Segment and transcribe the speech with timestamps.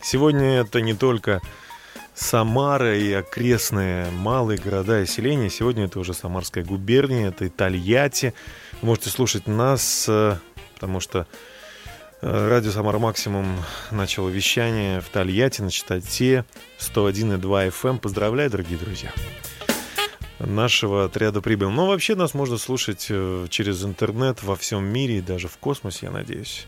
[0.00, 1.40] Сегодня это не только
[2.14, 5.50] Самара и окрестные малые города и селения.
[5.50, 8.34] Сегодня это уже Самарская губерния, это и Тольятти.
[8.80, 10.36] Вы можете слушать нас, э,
[10.74, 11.26] потому что
[12.20, 13.46] э, радио Самара Максимум
[13.92, 16.44] начало вещание в Тольятти на частоте
[16.80, 17.98] 101,2 FM.
[17.98, 19.12] Поздравляю, дорогие друзья
[20.40, 21.70] нашего отряда прибыл.
[21.70, 26.06] Но вообще нас можно слушать э, через интернет во всем мире и даже в космосе,
[26.06, 26.66] я надеюсь.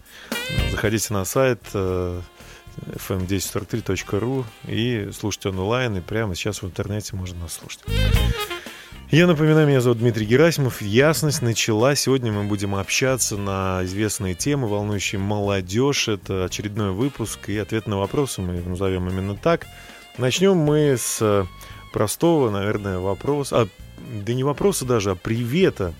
[0.71, 1.61] Заходите на сайт
[2.87, 7.81] fm1043.ru и слушайте онлайн, и прямо сейчас в интернете можно нас слушать.
[9.11, 10.81] Я напоминаю, меня зовут Дмитрий Герасимов.
[10.81, 11.97] Ясность начала.
[11.97, 16.07] Сегодня мы будем общаться на известные темы, волнующие молодежь.
[16.07, 19.67] Это очередной выпуск и ответ на вопросы мы назовем именно так.
[20.17, 21.45] Начнем мы с
[21.93, 23.63] простого, наверное, вопроса.
[23.63, 23.69] А,
[24.25, 25.93] да не вопроса даже, а привета.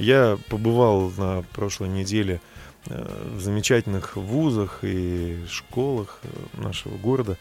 [0.00, 2.55] Я побывал на прошлой неделе э,
[2.86, 7.36] в замечательных вузах и школах э, нашего города.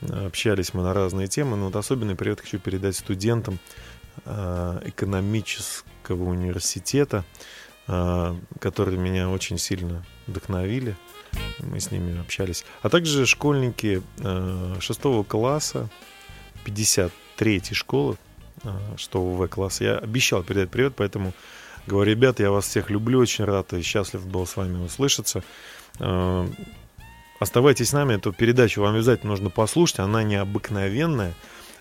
[0.00, 3.58] Э, Общались мы на разные темы, но вот особенный привет хочу передать студентам
[4.24, 7.24] э, экономического университета,
[7.88, 10.96] э, которые меня очень сильно вдохновили.
[11.58, 12.64] Мы с ними общались.
[12.82, 15.88] А также школьники э, шестого класса,
[16.64, 18.16] 53-й школы,
[18.62, 19.84] э, 6 В класса.
[19.84, 21.32] Я обещал передать привет, поэтому
[21.86, 25.42] говорю, ребят, я вас всех люблю, очень рад и счастлив был с вами услышаться.
[26.00, 26.46] Э,
[27.40, 31.34] Оставайтесь с нами, эту передачу вам обязательно нужно послушать, она необыкновенная.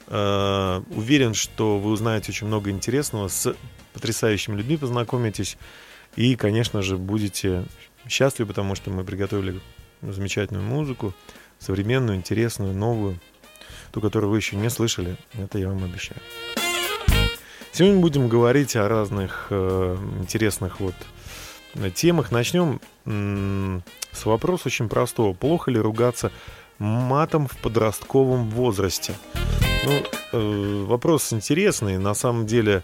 [0.08, 3.56] Э, Уверен, что вы узнаете очень много интересного, с
[3.94, 5.58] потрясающими людьми познакомитесь
[6.16, 7.66] и, конечно же, будете
[8.08, 9.62] счастливы, потому что мы приготовили
[10.02, 11.14] замечательную музыку,
[11.59, 13.20] современную, интересную, новую,
[13.91, 16.20] ту, которую вы еще не слышали, это я вам обещаю.
[17.75, 20.94] Сегодня будем говорить о разных э, интересных вот
[21.95, 22.31] темах.
[22.31, 22.79] Начнем
[24.11, 25.34] с вопроса очень простого.
[25.34, 26.31] Плохо ли ругаться
[26.78, 29.16] матом в подростковом возрасте?
[29.85, 30.03] Ну,
[30.34, 31.97] э, вопрос интересный.
[31.97, 32.84] На самом деле,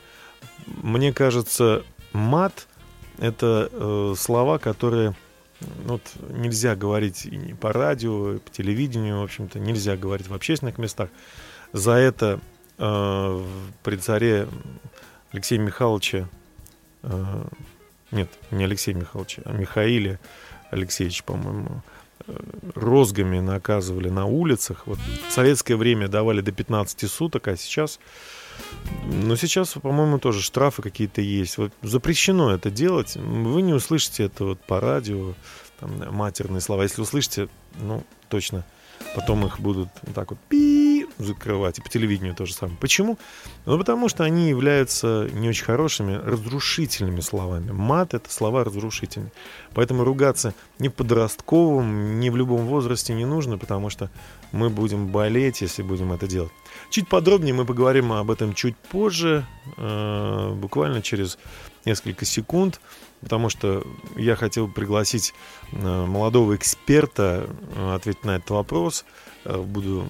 [0.66, 2.68] мне кажется, мат
[3.20, 5.14] это э, слова, которые
[5.86, 10.34] ну, вот, нельзя говорить и по радио, и по телевидению, в общем-то, нельзя говорить в
[10.34, 11.10] общественных местах.
[11.74, 12.40] За это
[12.80, 13.46] э,
[13.84, 14.48] при царе
[15.32, 16.28] Алексея Михайловича,
[17.04, 17.44] э,
[18.12, 20.20] нет, не Алексея Михайловича, а Михаиле
[20.72, 21.82] Алексеевича, по-моему,
[22.28, 22.34] э,
[22.76, 24.88] розгами наказывали на улицах.
[24.88, 24.98] Вот
[25.28, 28.00] в советское время давали до 15 суток, а сейчас
[29.06, 31.58] но сейчас, по-моему, тоже штрафы какие-то есть.
[31.58, 33.16] Вот запрещено это делать.
[33.16, 35.34] Вы не услышите это вот по радио,
[35.80, 36.84] там, матерные слова.
[36.84, 38.66] Если услышите, ну, точно,
[39.16, 40.89] потом их будут вот так вот пи
[41.20, 41.78] закрывать.
[41.78, 42.78] И по телевидению то же самое.
[42.80, 43.18] Почему?
[43.66, 47.72] Ну, потому что они являются не очень хорошими, разрушительными словами.
[47.72, 49.32] Мат— это слова разрушительные.
[49.74, 54.10] Поэтому ругаться ни в подростковом, ни в любом возрасте не нужно, потому что
[54.52, 56.52] мы будем болеть, если будем это делать.
[56.90, 59.46] Чуть подробнее мы поговорим об этом чуть позже,
[59.78, 61.38] э, буквально через
[61.86, 62.80] несколько секунд,
[63.22, 63.86] потому что
[64.16, 65.34] я хотел пригласить
[65.72, 69.06] э, молодого эксперта э, ответить на этот вопрос.
[69.46, 70.08] Э, Буду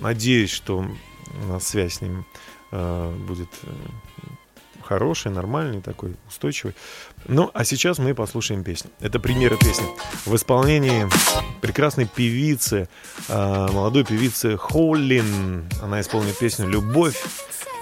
[0.00, 0.86] надеюсь, что
[1.60, 2.26] связь с ним
[2.70, 3.48] будет
[4.82, 6.74] хороший, нормальный такой, устойчивый.
[7.26, 8.90] Ну, а сейчас мы послушаем песню.
[9.00, 9.86] Это примеры песни
[10.26, 11.08] в исполнении
[11.62, 12.88] прекрасной певицы,
[13.28, 15.66] молодой певицы Холлин.
[15.80, 17.16] Она исполнит песню «Любовь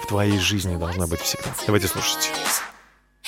[0.02, 1.50] в твоей жизни должна быть всегда».
[1.66, 2.30] Давайте слушать.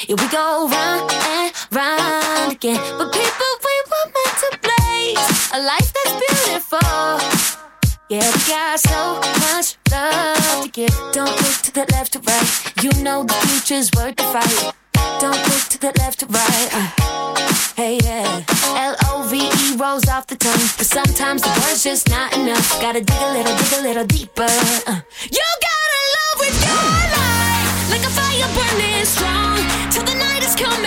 [0.06, 2.80] Here we go round and round again.
[2.98, 6.78] But people, we were meant to blaze a life that's beautiful.
[8.10, 10.90] Yeah, we got so much love to give.
[11.12, 12.82] Don't look to the left or right.
[12.82, 14.74] You know the future's worth the fight.
[15.20, 16.68] Don't look to the left or right.
[16.72, 18.42] Uh, hey, yeah.
[18.74, 20.66] L O V E rolls off the tongue.
[20.78, 22.80] But sometimes the word's just not enough.
[22.80, 24.50] Gotta dig a little, dig a little deeper.
[24.88, 25.00] Uh,
[25.30, 27.11] you gotta love with your.
[28.42, 29.56] Fire burning strong.
[29.90, 30.82] Till the night is come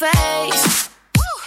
[0.00, 0.88] face.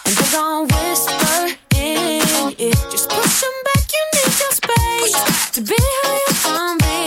[0.06, 2.80] And they're gonna whisper in your ear.
[2.92, 5.16] Just push them back, you need your space
[5.54, 7.02] to be who you wanna be.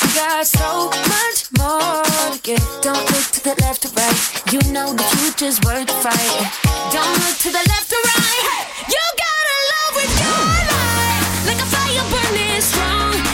[0.00, 2.64] You got so much more to give.
[2.80, 4.20] Don't look to the left or right.
[4.52, 6.40] You know the future's worth the fight.
[6.92, 8.44] Don't look to the left or right.
[8.88, 11.46] You gotta love with your life.
[11.48, 13.33] Like a fire burning strong.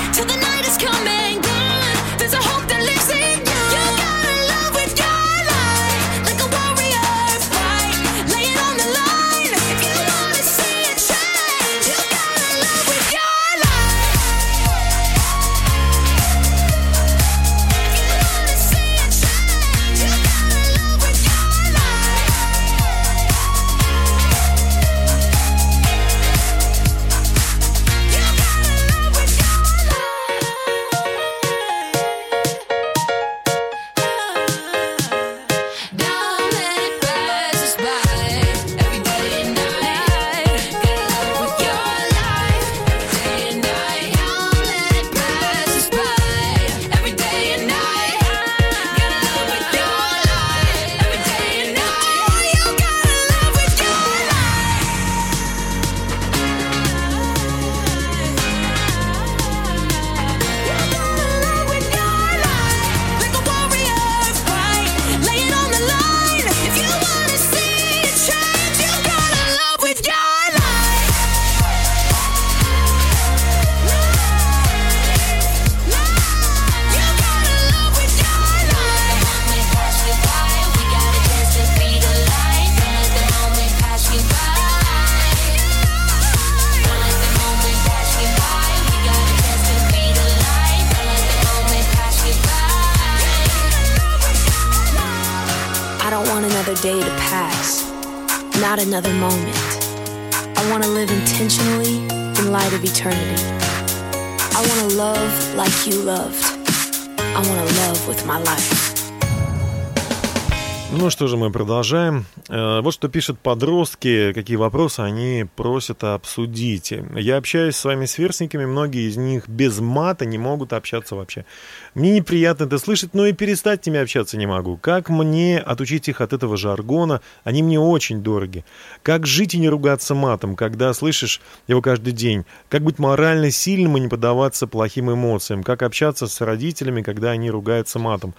[111.40, 112.26] Мы продолжаем.
[112.50, 116.92] Э, Вот что пишут подростки, какие вопросы они просят обсудить.
[117.16, 121.46] Я общаюсь с вами сверстниками, многие из них без мата не могут общаться вообще.
[121.94, 124.76] Мне неприятно это слышать, но и перестать с ними общаться не могу.
[124.76, 127.22] Как мне отучить их от этого жаргона?
[127.42, 128.62] Они мне очень дороги.
[129.02, 132.44] Как жить и не ругаться матом, когда слышишь его каждый день?
[132.68, 135.62] Как быть морально сильным и не поддаваться плохим эмоциям?
[135.62, 138.34] Как общаться с родителями, когда они ругаются матом?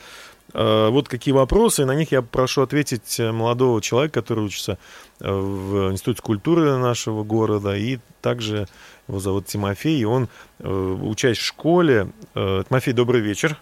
[0.54, 4.78] Э, Вот какие вопросы, и на них я прошу ответить э, молодого человека, который учится
[5.20, 8.68] э, в Институте культуры нашего города, и также
[9.08, 10.28] его зовут Тимофей, и он,
[10.60, 12.08] учась в школе...
[12.34, 13.58] Тимофей, добрый вечер.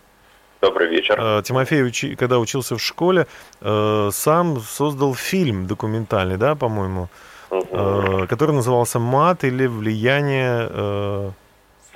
[0.62, 1.42] Добрый вечер.
[1.44, 3.26] Тимофей, учи- когда учился в школе,
[3.62, 7.08] сам создал фильм документальный, да, по-моему,
[7.52, 11.34] э, который назывался «Мат» или «Влияние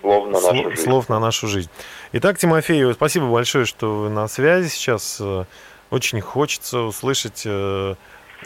[0.02, 0.84] Слов на нашу жизнь.
[0.84, 1.70] слов на нашу жизнь».
[2.14, 5.20] Итак, Тимофей, спасибо большое, что вы на связи сейчас.
[5.20, 5.46] Э,
[5.90, 7.96] Очень хочется услышать э,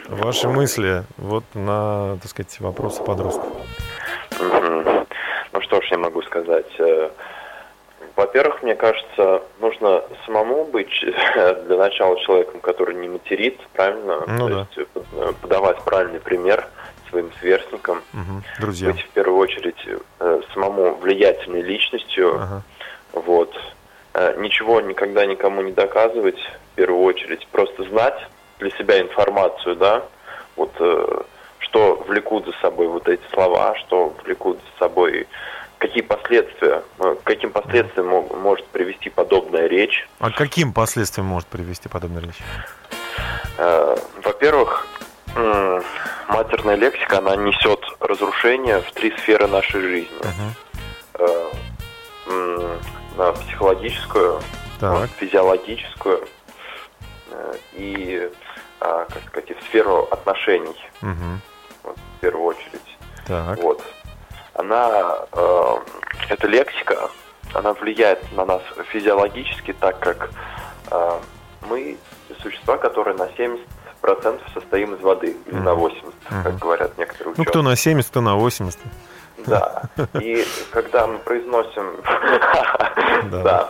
[0.08, 3.48] ваши мысли вот на, так сказать, вопросы подростков.
[4.40, 6.66] Ну что ж, я могу сказать.
[6.78, 7.10] Э,
[8.16, 14.24] Во-первых, мне кажется, нужно самому быть для начала человеком, который не материт, правильно?
[14.26, 14.66] Ну То да.
[14.76, 16.66] есть э, подавать правильный пример
[17.10, 18.42] своим сверстникам, Мгм.
[18.60, 18.92] Друзья.
[18.92, 19.86] быть в первую очередь
[20.20, 22.62] э, самому влиятельной личностью, Ага.
[23.12, 23.54] Вот.
[24.14, 26.38] Э, Ничего никогда никому не доказывать,
[26.72, 28.18] в первую очередь, просто знать
[28.58, 30.02] для себя информацию, да,
[30.56, 31.20] вот э,
[31.60, 35.26] что влекут за собой вот эти слова, что влекут за собой,
[35.78, 40.08] какие последствия, э, к каким последствиям мо- может привести подобная речь.
[40.18, 42.42] А каким последствиям может привести подобная речь?
[44.24, 44.86] Во-первых,
[46.28, 50.16] матерная лексика, она несет разрушение в три сферы нашей жизни.
[50.22, 50.54] Мгм.
[53.18, 54.40] Психологическую,
[54.78, 55.10] Так.
[55.18, 56.24] физиологическую
[57.30, 58.30] э, и,
[58.80, 61.40] а, как сказать, в сферу отношений, Мгм.
[61.82, 62.96] вот, в первую очередь.
[63.26, 63.58] Так.
[63.58, 63.82] Вот.
[64.54, 65.74] Она, э,
[66.28, 67.10] эта лексика,
[67.54, 70.30] она влияет на нас физиологически, так как
[70.92, 71.20] э,
[71.68, 71.96] мы
[72.40, 76.58] существа, которые на 70% состоим из воды, или на 80%, как Мгм.
[76.58, 77.46] говорят некоторые Ну, ученые.
[77.46, 78.78] кто на 70, кто на 80.
[79.48, 79.82] Да.
[80.20, 81.96] И когда мы произносим...
[83.30, 83.68] Да.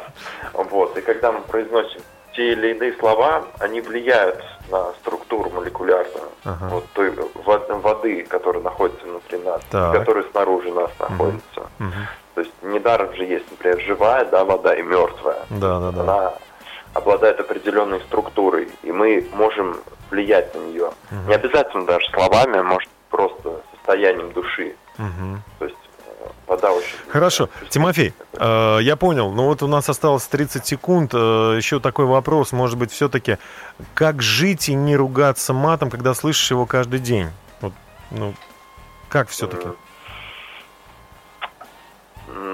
[0.53, 0.97] Вот.
[0.97, 2.01] И когда мы произносим
[2.35, 6.67] те или иные слова, они влияют на структуру молекулярную Ага.
[6.69, 9.93] вот той вод- воды, которая находится внутри нас, Так.
[9.99, 11.63] которая снаружи нас находится.
[11.79, 11.93] Мгм.
[12.35, 15.39] То есть недаром же есть, например, живая да, вода и мертвая.
[15.51, 16.01] Да, да, да.
[16.03, 16.33] Она
[16.95, 19.77] обладает определенной структурой, и мы можем
[20.11, 20.91] влиять на нее.
[21.27, 24.77] Не обязательно даже словами, а может просто состоянием души.
[24.99, 25.43] Мгм.
[25.59, 25.77] То есть
[26.07, 26.97] э, вода очень...
[27.09, 27.49] Хорошо.
[27.71, 29.31] Тимофей, э, я понял.
[29.33, 31.13] Ну вот у нас осталось 30 секунд.
[31.15, 32.53] Э, еще такой вопрос.
[32.53, 33.39] Может быть, все-таки,
[33.95, 37.31] как жить и не ругаться матом, когда слышишь его каждый день?
[37.61, 37.73] Вот,
[38.11, 38.35] ну,
[39.09, 39.69] как все-таки?
[39.69, 39.77] М.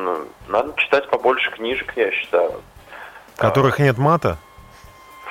[0.05, 2.61] Ну, надо читать побольше книжек, я считаю.
[3.37, 4.39] Которых нет мата?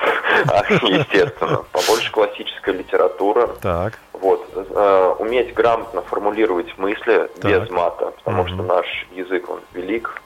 [0.82, 1.64] Естественно.
[1.72, 3.48] Побольше классической литературы.
[3.62, 3.98] Так.
[4.24, 4.48] Вот.
[4.54, 7.50] э, Уметь грамотно формулировать мысли Так.
[7.62, 8.48] без мата, потому Мгм.
[8.54, 10.22] что наш язык, он велик,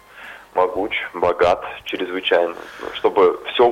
[0.55, 2.55] могуч, богат, чрезвычайно.
[2.95, 3.71] Чтобы все,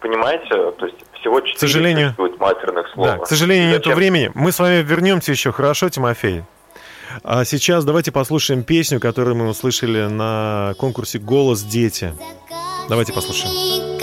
[0.00, 3.06] понимаете, то есть всего четыре сожалению- существует матерных слов.
[3.08, 4.30] Да, к сожалению, нет времени.
[4.34, 6.44] Мы с вами вернемся еще, хорошо, Тимофей?
[7.24, 12.12] А сейчас давайте послушаем песню, которую мы услышали на конкурсе «Голос дети».
[12.88, 13.98] Давайте послушаем.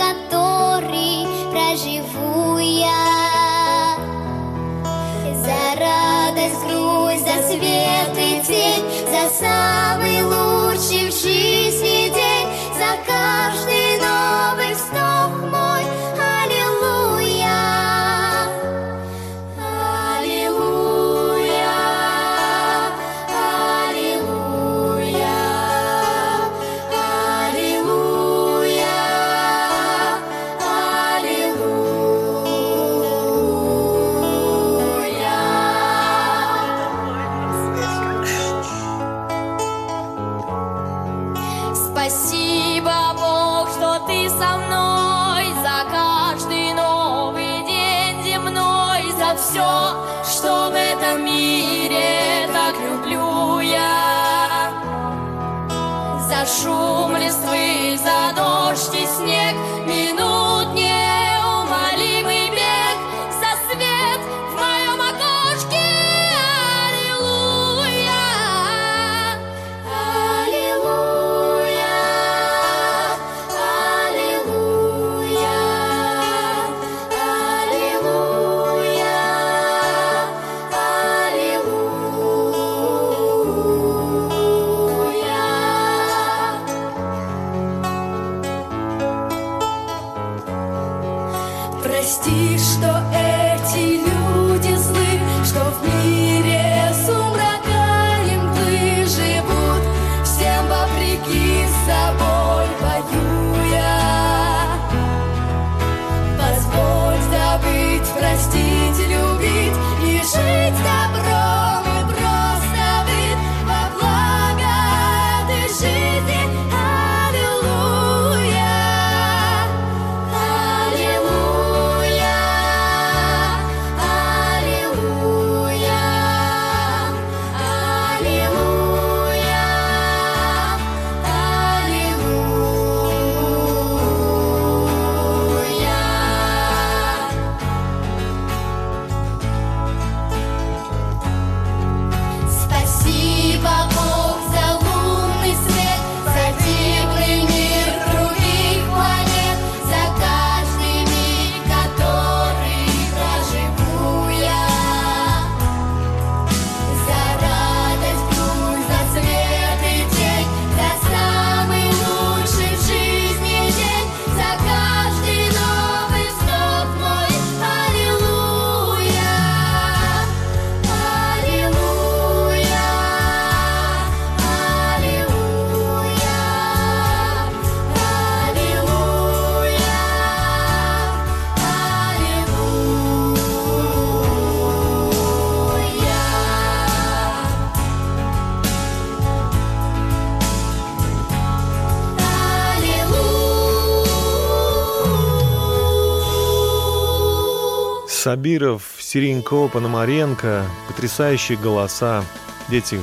[198.44, 198.58] Аллилуйя.
[198.58, 202.22] Сабиров, Сиренько, Пономаренко, потрясающие голоса.
[202.68, 203.00] Дети,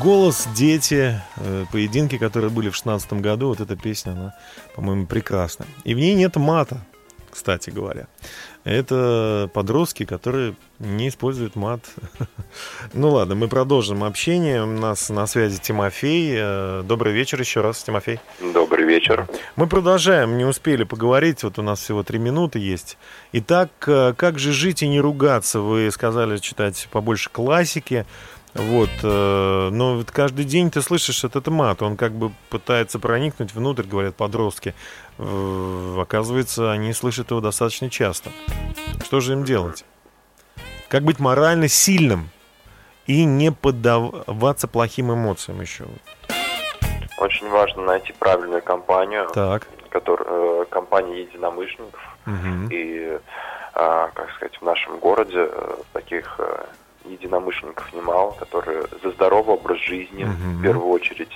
[0.00, 4.34] голос, дети, э, поединки, которые были в шестнадцатом году, вот эта песня, она,
[4.76, 5.66] по-моему, прекрасна.
[5.82, 6.80] И в ней нет мата,
[7.32, 8.06] кстати говоря.
[8.64, 11.80] Это подростки, которые не используют мат.
[12.92, 14.62] Ну ладно, мы продолжим общение.
[14.62, 16.34] У нас на связи Тимофей.
[16.36, 18.20] Э, Добрый вечер еще раз, Тимофей.
[18.40, 19.26] Добрый вечер.
[19.56, 22.96] Мы продолжаем, не успели поговорить, вот у нас всего три минуты есть.
[23.32, 25.60] Итак, э, как же жить и не ругаться?
[25.60, 28.06] Вы сказали читать побольше классики.
[28.54, 33.52] Вот, э, но вот каждый день ты слышишь этот мат, он как бы пытается проникнуть
[33.52, 34.74] внутрь, говорят подростки.
[35.18, 38.30] Э, Оказывается, они слышат его достаточно часто.
[39.04, 39.84] Что же им делать?
[40.88, 42.30] Как быть морально сильным
[43.06, 45.86] и не поддаваться плохим эмоциям еще?
[47.18, 49.66] Очень важно найти правильную компанию, Так.
[49.90, 52.00] которая, э, компания единомышленников.
[52.24, 52.68] Мгм.
[52.70, 53.18] И,
[53.74, 55.48] а, как сказать, в нашем городе
[55.92, 56.38] таких
[57.04, 60.58] единомышленников немало, которые за здоровый образ жизни Мгм.
[60.58, 61.32] в первую очередь.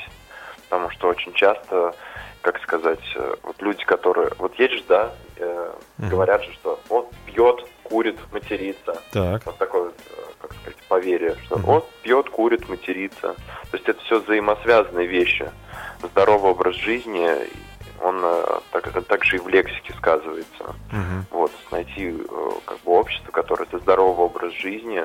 [0.68, 1.94] Потому что очень часто,
[2.42, 4.30] как сказать, э, вот люди, которые...
[4.38, 6.10] Вот же, да, э, Мгм.
[6.10, 9.00] говорят же, что вот пьет, курит, матерится.
[9.12, 9.46] Так.
[9.46, 11.66] Вот такое, вот, э, как сказать, поверье, что Мгм.
[11.66, 13.34] вот пьет, курит, матерится.
[13.70, 15.50] То есть это все взаимосвязанные вещи.
[16.02, 17.28] Здоровый образ жизни,
[18.02, 20.76] он э, так, также и в лексике сказывается.
[20.92, 21.26] Мгм.
[21.30, 22.14] Вот, найти
[22.66, 25.04] как бы общество, которое за здоровый образ жизни,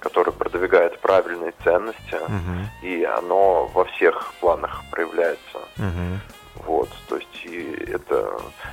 [0.00, 2.68] которое продвигает правильные ценности, Мгм.
[2.82, 5.58] и оно во всех планах проявляется.
[5.76, 6.20] Мгм.
[6.66, 8.30] Вот, то есть и это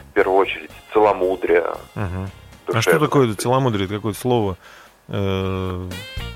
[0.09, 1.65] в первую очередь целомудрие.
[1.95, 2.29] Мгм.
[2.73, 3.85] А что такое это целомудрие?
[3.85, 4.57] Это какое-то слово,
[5.07, 5.89] э,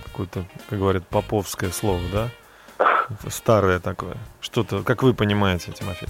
[0.05, 2.29] какое-то, как говорят, поповское слово, да?
[2.77, 4.15] Это старое такое.
[4.39, 6.07] Что-то, как вы понимаете, Тимофей?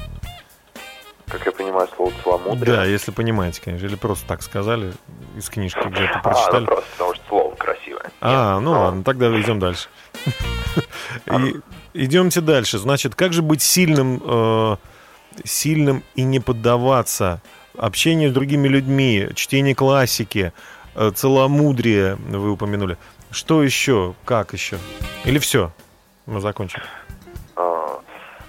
[1.27, 2.75] Как я понимаю, слово целомудрие.
[2.75, 3.85] Да, если понимаете, конечно.
[3.85, 4.93] Или просто так сказали
[5.37, 6.65] из книжки где-то А, ну прочитали.
[6.65, 8.11] просто потому что слово красивое.
[8.21, 8.79] А, ну А.
[8.85, 9.87] ладно, тогда идем дальше.
[11.27, 11.55] И
[11.93, 12.77] идемте дальше.
[12.77, 14.75] Значит, как же быть сильным, э,
[15.43, 17.41] сильным и не поддаваться
[17.77, 20.53] общению с другими людьми, чтение классики,
[20.95, 22.97] э, целомудрие вы упомянули.
[23.31, 24.15] Что еще?
[24.25, 24.77] Как еще?
[25.25, 25.71] Или все?
[26.25, 26.81] Мы закончим.
[27.55, 27.99] А,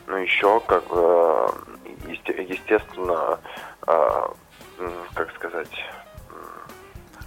[0.07, 3.39] ну еще как бы э, есте- естественно,
[3.87, 4.33] а,
[5.15, 5.69] как сказать,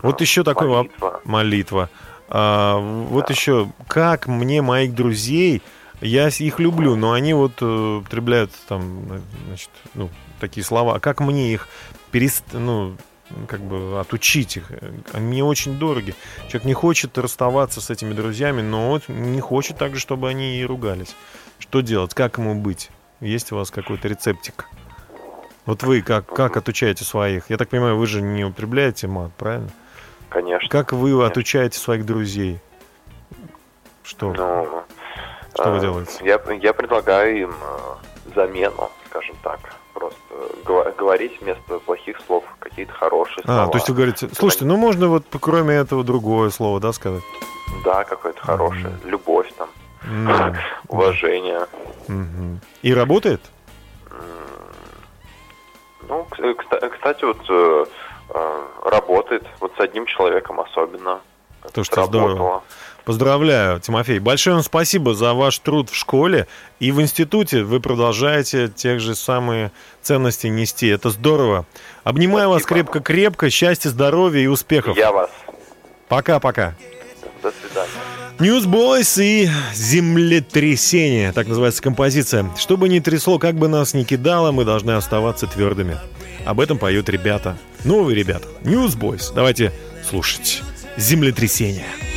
[0.04, 1.22] Вот еще такой молитва.
[1.24, 1.90] молитва.
[2.28, 5.62] А, вот еще, как мне моих друзей,
[6.02, 10.96] я их люблю, но они вот э, употребляют там, э, значит, ну, такие слова.
[10.96, 11.70] А как мне их
[12.12, 12.44] перест...
[12.52, 12.98] ну,
[13.48, 14.70] как бы отучить их?
[15.14, 16.14] Они мне очень дороги.
[16.50, 20.66] Человек не хочет расставаться с этими друзьями, но вот не хочет также, чтобы они и
[20.66, 21.16] ругались.
[21.60, 22.14] Что делать?
[22.14, 22.90] Как ему быть?
[23.22, 24.68] Есть у вас какой-то рецептик?
[25.66, 27.50] Вот вы как, как отучаете своих?
[27.50, 29.72] Я так понимаю, вы же не употребляете мат, правильно?
[30.34, 30.68] Конечно.
[30.68, 32.60] Как вы отучаете своих друзей?
[34.02, 34.34] Что?
[34.34, 34.84] Ну,
[35.54, 36.12] Что вы э, делаете?
[36.24, 39.60] Я, я предлагаю им э, замену, скажем так.
[39.94, 40.18] Просто
[40.98, 43.64] говорить вместо плохих слов какие-то хорошие слова.
[43.66, 47.24] А, то есть вы говорите, слушайте, ну можно вот кроме этого другое слово, да, сказать?
[47.86, 48.98] Да, какое-то хорошее.
[49.06, 49.70] Любовь там,
[50.04, 50.56] М,
[50.88, 51.68] уважение.
[52.08, 52.60] мгм.
[52.82, 53.42] И работает?
[56.10, 57.86] Ну, кстати, вот э,
[58.84, 59.44] работает.
[59.60, 61.22] Вот с одним человеком особенно.
[61.74, 62.64] То, что здорово.
[63.06, 64.20] Поздравляю, Тимофей.
[64.20, 66.48] Большое вам спасибо за ваш труд в школе
[66.80, 67.64] и в институте.
[67.64, 70.88] Вы продолжаете тех же самые ценности нести.
[70.88, 71.66] Это здорово.
[72.06, 72.92] Обнимаю вас Спасибо.
[72.92, 73.50] крепко-крепко.
[73.50, 74.96] Счастья, здоровья и успехов.
[74.96, 75.30] Я вас.
[76.08, 76.76] Пока-пока.
[77.42, 78.23] До свидания.
[78.40, 82.50] Newsboys и землетрясение, так называется композиция.
[82.58, 85.98] Что бы ни трясло, как бы нас ни кидало, мы должны оставаться твердыми.
[86.46, 87.58] Об этом поют ребята.
[87.84, 88.48] Новые ребята.
[88.64, 89.32] Newsboys.
[89.34, 89.72] Давайте
[90.10, 90.62] слушать.
[90.98, 91.86] Землетрясение.
[91.86, 92.13] who's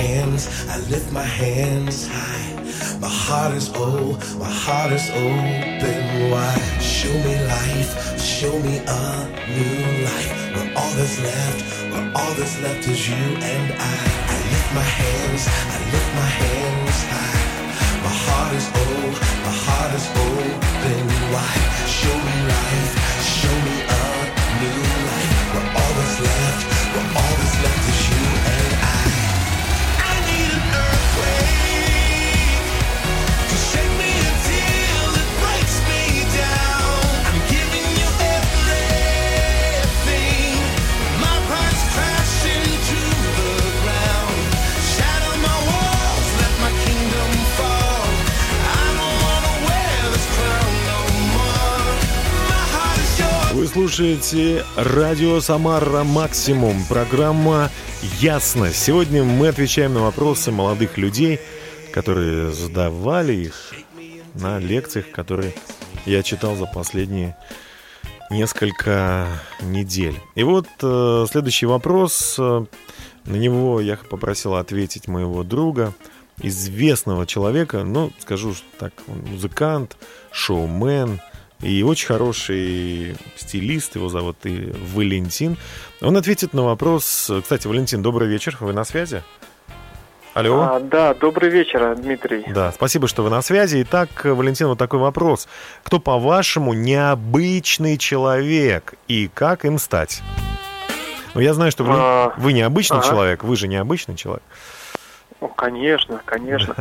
[0.00, 2.48] hands, I lift my hands high.
[3.00, 6.80] My heart is old, my heart is open wide.
[6.80, 9.02] Show me life, show me a
[9.56, 10.30] new life.
[10.54, 11.60] Where all that's left,
[11.92, 14.00] where all that's left is you and I.
[14.34, 15.42] I lift my hands,
[15.76, 17.44] I lift my hands high.
[18.06, 19.14] My heart is old,
[19.46, 21.66] my heart is open wide.
[21.98, 22.92] Show me life,
[23.38, 24.04] show me a
[24.62, 25.34] new life.
[25.52, 26.62] Where all that's left,
[26.94, 28.59] where all that's left is you and I.
[28.59, 28.59] I
[53.72, 57.70] слушаете радио Самара Максимум, программа
[58.18, 58.72] Ясно.
[58.72, 61.38] Сегодня мы отвечаем на вопросы молодых людей,
[61.92, 63.72] которые задавали их
[64.34, 65.54] на лекциях, которые
[66.04, 67.36] я читал за последние
[68.28, 69.28] несколько
[69.62, 70.18] недель.
[70.34, 72.38] И вот э, следующий вопрос.
[72.38, 72.66] на
[73.24, 75.94] него я попросил ответить моего друга,
[76.42, 79.96] известного человека, ну, скажу так, он музыкант,
[80.32, 81.20] шоумен
[81.62, 85.56] и очень хороший стилист, его зовут и Валентин.
[86.00, 87.30] Он ответит на вопрос...
[87.42, 89.22] Кстати, Валентин, добрый вечер, вы на связи?
[90.32, 90.60] Алло?
[90.60, 92.44] А, да, добрый вечер, Дмитрий.
[92.48, 93.82] Да, спасибо, что вы на связи.
[93.82, 95.48] Итак, Валентин, вот такой вопрос.
[95.82, 100.22] Кто, по-вашему, необычный человек и как им стать?
[101.34, 103.08] Ну, я знаю, что вы, А, вы необычный ага.
[103.08, 104.42] человек, вы же необычный человек.
[105.40, 106.74] Ну, конечно, конечно.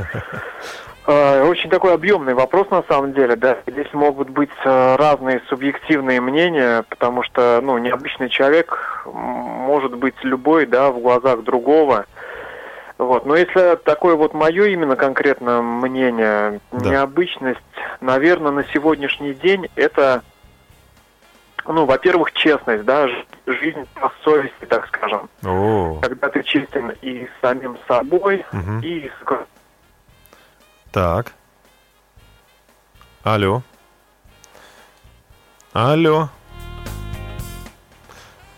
[1.11, 3.57] А, Очень такой объемный вопрос на самом деле, да.
[3.65, 10.67] Здесь могут быть э, разные субъективные мнения, потому что, ну, необычный человек может быть любой,
[10.67, 12.05] да, в глазах другого.
[12.99, 13.25] Вот.
[13.25, 16.89] Но если такое вот мое именно конкретно мнение, Да.
[16.91, 17.59] необычность,
[18.01, 20.21] наверное, на сегодняшний день это,
[21.65, 23.07] ну, во-первых, честность, да,
[23.47, 25.27] жизнь по совести, так скажем.
[25.43, 28.81] О, когда ты честен и с самим собой, Мгм.
[28.81, 29.23] и с
[30.91, 31.33] так.
[33.23, 33.63] Алло.
[35.73, 36.29] Алло.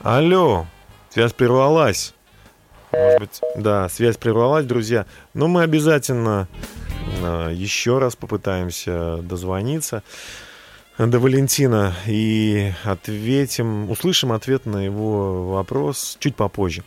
[0.02, 0.66] Алло.
[1.10, 2.14] Связь прервалась.
[2.92, 5.06] Может быть, да, связь прервалась, друзья.
[5.34, 6.48] Но мы обязательно
[7.22, 10.04] э, еще раз попытаемся дозвониться
[10.98, 16.84] до Валентина и ответим, услышим ответ на его вопрос чуть попозже.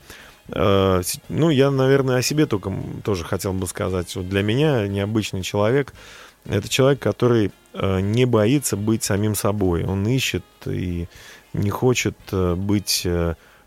[0.49, 4.15] Э, Ну, я, наверное, о себе только тоже хотел бы сказать.
[4.17, 5.95] Вот для меня необычный человек–
[6.45, 9.85] это человек, который э, не боится быть самим собой.
[9.85, 11.09] Он ищет и
[11.53, 13.07] не хочет э, быть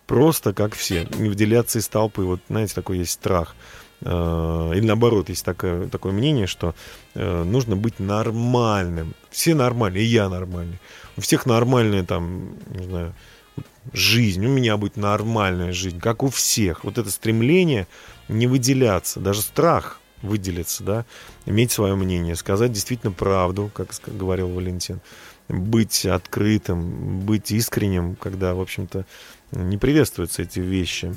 [0.06, 2.22] просто как все, не выделяться из толпы.
[2.22, 3.56] Вот, знаете, такой есть страх.
[4.00, 6.76] Или наоборот, есть такое, такое мнение, что
[7.16, 9.16] нужно быть нормальным.
[9.32, 10.80] Все нормальные, и я нормальный.
[11.18, 13.16] У всех нормальная там, не знаю,
[13.94, 16.84] жизнь, у меня будет нормальная жизнь, как у всех.
[16.84, 17.88] Вот это стремление
[18.28, 21.06] не выделяться, даже страх выделиться, да,
[21.46, 25.00] иметь свое мнение, сказать действительно правду, как говорил Валентин,
[25.48, 29.06] быть открытым, быть искренним, когда, в общем-то,
[29.52, 31.14] не приветствуются эти вещи.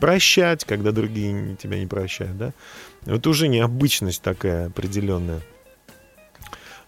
[0.00, 2.52] Прощать, когда другие тебя не прощают, да.
[3.06, 5.40] Это уже необычность такая определенная.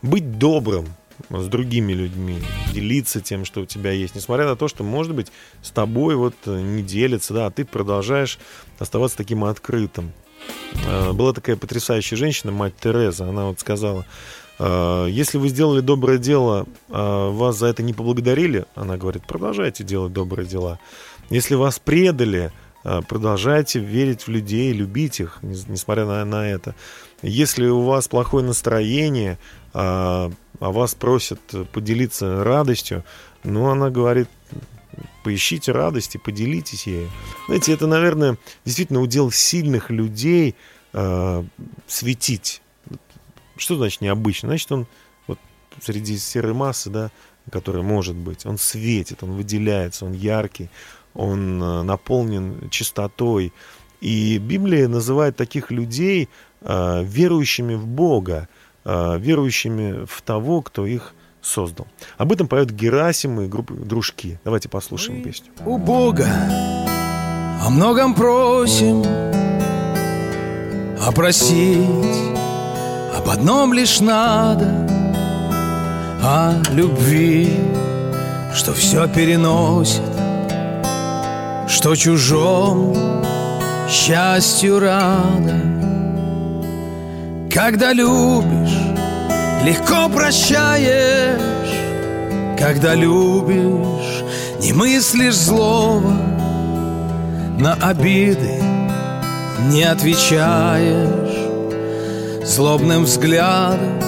[0.02, 0.86] Быть добрым
[1.30, 2.38] с другими людьми,
[2.72, 6.34] делиться тем, что у тебя есть, несмотря на то, что, может быть, с тобой вот
[6.46, 8.38] э, не делятся, да, а ты продолжаешь
[8.78, 10.12] оставаться таким открытым.
[10.86, 14.04] Э, Была такая потрясающая женщина, мать Тереза, она вот сказала,
[14.58, 20.12] э, если вы сделали доброе дело, вас за это не поблагодарили, она говорит, продолжайте делать
[20.12, 20.78] добрые дела.
[21.30, 22.52] Если вас предали,
[23.08, 26.74] продолжайте верить в людей, любить их, нес- несмотря на, на это.
[27.22, 29.38] Если у вас плохое настроение,
[30.64, 31.40] а, вас просят
[31.72, 33.04] поделиться радостью,
[33.42, 34.28] ну, она говорит,
[35.22, 37.10] поищите радость и поделитесь ею.
[37.46, 40.54] Знаете, это, наверное, действительно удел сильных людей
[40.94, 41.44] э,
[41.86, 42.62] светить.
[43.58, 44.48] Что значит необычно?
[44.48, 44.86] Значит, он
[45.26, 45.38] вот
[45.82, 47.10] среди серой массы, да,
[47.50, 50.70] которая может быть, он светит, он выделяется, он яркий,
[51.12, 53.52] он э, наполнен чистотой.
[54.00, 56.30] И Библия называет таких людей
[56.62, 58.48] э, верующими в Бога,
[58.84, 61.86] верующими в того, кто их создал.
[62.18, 64.38] Об этом поет Герасим и группа «Дружки».
[64.44, 65.52] Давайте послушаем песню.
[65.64, 66.28] у Бога
[67.64, 69.02] о многом просим,
[71.00, 72.34] а просить
[73.16, 74.66] об одном лишь надо,
[76.22, 77.58] о любви,
[78.54, 80.02] что все переносит,
[81.68, 83.24] что чужому
[83.88, 85.83] счастью рада.
[87.54, 88.76] Когда любишь,
[89.62, 91.40] легко прощаешь,
[92.58, 94.24] когда любишь,
[94.60, 96.16] не мыслишь злого,
[97.56, 98.60] на обиды
[99.70, 101.22] не отвечаешь.
[102.44, 104.00] Злобным взглядом,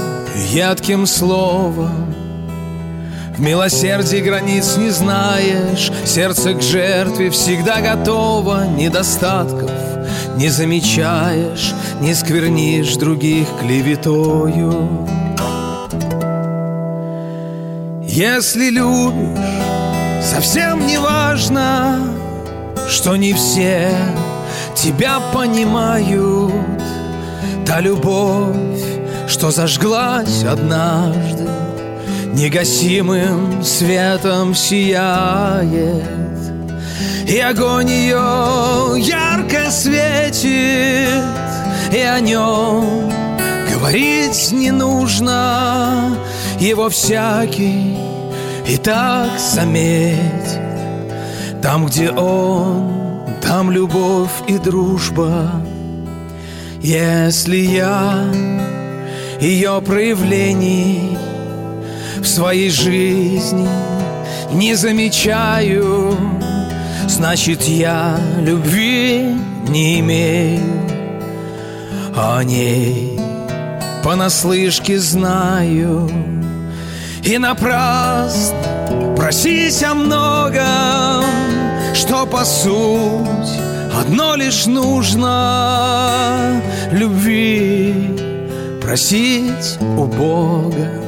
[0.51, 2.13] едким словом
[3.37, 5.93] В милосердии границ не знаешь.
[6.05, 9.86] Сердце к жертве всегда готово Недостатков
[10.37, 15.09] не замечаешь Не сквернишь других клеветою.
[18.03, 19.39] Если любишь,
[20.23, 22.17] совсем не важно
[22.89, 23.91] что не все
[24.75, 26.53] тебя понимают.
[27.67, 28.57] Та любовь,
[29.29, 31.49] что зажглась однажды
[32.33, 36.05] Негасимым светом сияет
[37.29, 41.25] И огонь ее ярко светит
[41.93, 43.11] И о нем
[43.73, 46.17] говорить не нужно
[46.61, 47.97] Его всякий
[48.69, 50.67] и так заметит
[51.67, 55.51] там, где он, там любовь и дружба.
[56.81, 58.25] Если я
[59.41, 61.19] ее проявлений
[62.19, 63.69] в своей жизни
[64.53, 66.17] не замечаю,
[67.09, 69.35] значит я любви
[69.69, 70.63] не имею.
[72.17, 73.19] О ней
[74.03, 76.11] понаслышке знаю
[77.23, 81.25] и напрасно просить о многом,
[81.95, 83.61] что по суть
[84.01, 88.17] одно лишь нужно любви
[88.81, 91.03] просить у Бога.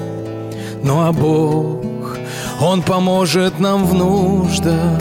[0.82, 2.18] Ну а Бог,
[2.60, 5.00] Он поможет нам в нуждах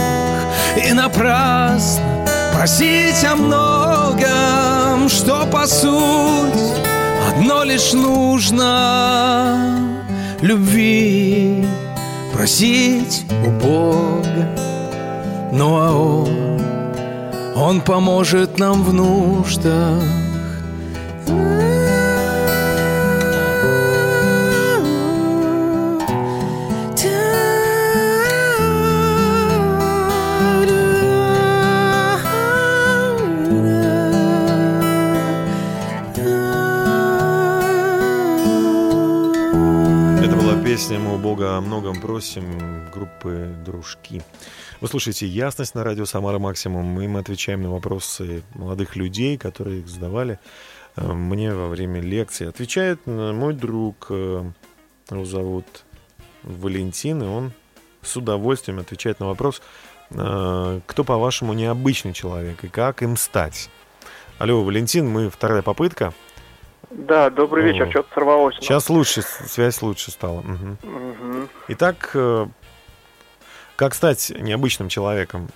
[0.85, 6.77] И напрасно просить о многом Что по суть
[7.29, 9.79] одно лишь нужно.
[10.41, 11.65] Любви
[12.33, 14.55] просить у Бога.
[15.51, 16.61] Ну а Он,
[17.55, 20.26] Он поможет нам в нуждах
[40.77, 44.21] песня «Мы у Бога о многом просим» группы «Дружки».
[44.79, 49.79] Вы слушаете «Ясность» на радио «Самара Максимум», и мы отвечаем на вопросы молодых людей, которые
[49.79, 50.37] их задавали
[50.95, 52.47] э, мне во время лекции.
[52.47, 54.51] Отвечает э, мой друг, э,
[55.09, 55.65] его зовут
[56.43, 57.53] Валентин, и он
[58.03, 59.63] с удовольствием отвечает на вопрос,
[60.11, 63.71] кто, по-вашему, необычный человек и как им стать.
[64.37, 66.13] Алло, Валентин, мы вторая попытка.
[66.89, 67.89] Да, добрый вечер, О.
[67.91, 68.56] что-то сорвалось.
[68.56, 70.41] Сейчас лучше, связь лучше стала.
[70.41, 70.78] Мгм.
[70.84, 71.50] Мгм.
[71.69, 72.45] Итак, э,
[73.76, 75.50] как стать необычным человеком?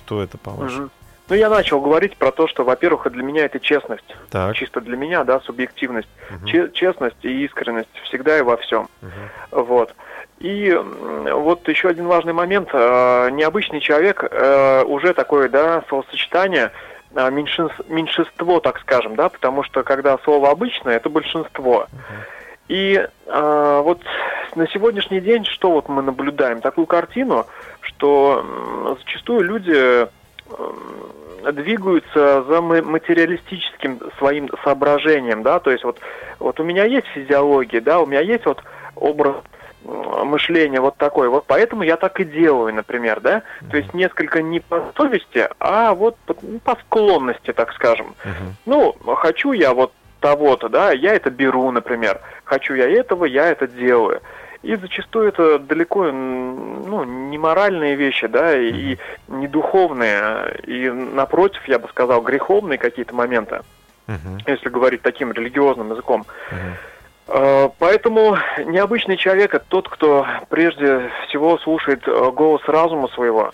[0.00, 0.82] Кто это, по-вашему?
[0.82, 0.90] Мгм.
[1.28, 4.04] Ну, я начал говорить про то, что, во-первых, для меня это честность.
[4.28, 4.56] Так.
[4.56, 6.08] Чисто для меня, да, субъективность.
[6.46, 8.88] Че- честность и искренность всегда и во всем.
[9.00, 9.12] Мгм.
[9.52, 9.94] Вот.
[10.40, 12.70] И вот еще один важный момент.
[12.72, 16.72] Э, Необычный человек э, уже такое, да, словосочетание
[17.14, 21.86] э, меньшинс- меньшинство, так скажем, да, потому что когда слово обычное, это большинство.
[22.68, 22.94] И
[23.26, 24.00] э, вот
[24.54, 26.60] на сегодняшний день что вот мы наблюдаем?
[26.60, 27.46] Такую картину,
[27.80, 30.06] что зачастую люди
[30.58, 35.98] м, двигаются за ма- материалистическим своим соображением, да, то есть вот,
[36.38, 38.62] вот у меня есть физиология, да, у меня есть вот
[38.94, 39.36] образ
[39.84, 44.42] м, мышления вот такой, вот поэтому я так и делаю, например, да, то есть несколько
[44.42, 48.14] не по совести, а вот по, ну, по склонности, так скажем.
[48.24, 48.56] Мгм.
[48.66, 52.20] Ну, хочу я вот того-то, да, я это беру, например.
[52.44, 54.20] Хочу я этого, я это делаю.
[54.62, 61.80] И зачастую это далеко, ну, не моральные вещи, да, и не духовные, и напротив, я
[61.80, 63.62] бы сказал, греховные какие-то моменты,
[64.06, 64.38] Мгм.
[64.46, 66.24] если говорить таким религиозным языком.
[66.52, 66.76] Мгм.
[67.34, 73.52] Э, Поэтому необычный человек это тот, кто прежде всего слушает э, голос разума своего,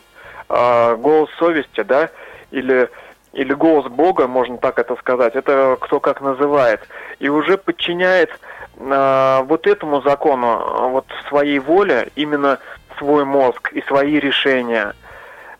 [0.48, 2.10] а, голос совести, да,
[2.50, 2.88] или
[3.34, 6.80] или голос Бога, можно так это сказать, это кто как называет,
[7.20, 8.30] и уже подчиняет
[8.74, 12.58] вот этому закону, вот своей воле именно
[12.96, 14.94] свой мозг и свои решения.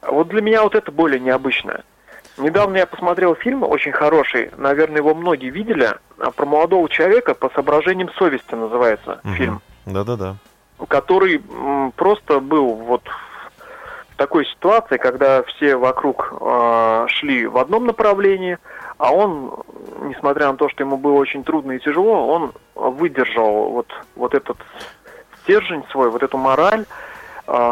[0.03, 1.83] Вот для меня вот это более необычно.
[2.39, 7.51] Недавно я посмотрел фильм очень хороший, наверное, его многие видели, а, про молодого человека по
[7.51, 9.35] соображениям совести называется Мгм.
[9.35, 10.37] фильм Да-да-да.
[10.89, 11.43] который
[11.97, 13.03] просто был вот
[14.13, 18.59] в такой ситуации, когда все вокруг э, шли в одном направлении,
[18.99, 19.55] а он,
[20.03, 24.57] несмотря на то, что ему было очень трудно и тяжело, он выдержал вот, вот этот
[25.43, 26.85] стержень свой, вот эту мораль,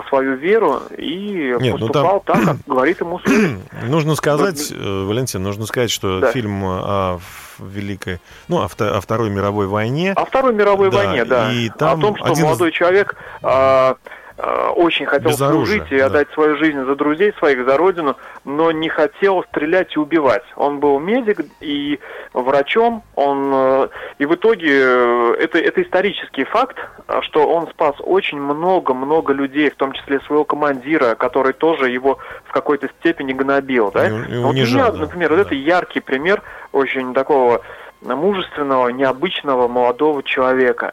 [0.08, 3.60] свою веру и Нет, ну поступал так, как говорит ему совесть.
[3.88, 6.32] Нужно сказать, э, Валентин, нужно сказать, что Да.
[6.32, 7.20] фильм о
[7.58, 10.12] великой, ну, о, о Второй мировой войне.
[10.12, 11.52] О Второй мировой Да, войне, да.
[11.52, 13.96] и там О том, что один молодой человек а, а,
[14.38, 16.06] очень хотел Без оружия, служить и да.
[16.06, 20.42] отдать свою жизнь за друзей своих, за родину, но не хотел стрелять и убивать.
[20.56, 21.98] Он был медик и
[22.34, 26.76] врачом, он э, и в итоге э, это, это исторический факт,
[27.22, 32.52] что он спас очень много-много людей, в том числе своего командира, который тоже его в
[32.52, 33.90] какой-то степени гнобил.
[33.92, 34.06] Да?
[34.08, 34.98] И у- и Вот для унижал, меня, да.
[34.98, 35.42] например, вот Да.
[35.42, 37.62] это яркий пример очень такого
[38.02, 40.92] мужественного, необычного молодого человека.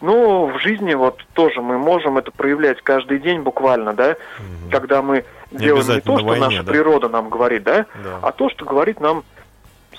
[0.00, 4.16] Ну, в жизни вот тоже мы можем это проявлять каждый день буквально, да,
[4.70, 6.72] когда мы Не делаем не то, что войне, наша да.
[6.72, 8.18] природа нам говорит, да, Да.
[8.22, 9.22] а то, что говорит нам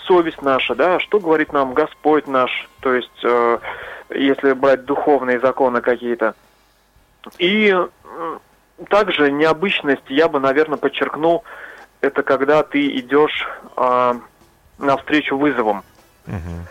[0.05, 3.59] совесть наша, да, что говорит нам Господь наш, то есть, э,
[4.13, 6.35] если брать духовные законы какие-то.
[7.37, 8.39] И м,
[8.89, 11.43] также необычность я бы, наверное, подчеркнул,
[12.01, 14.17] это когда ты идешь а,
[14.77, 15.83] навстречу вызовам.
[16.27, 16.67] Мгм.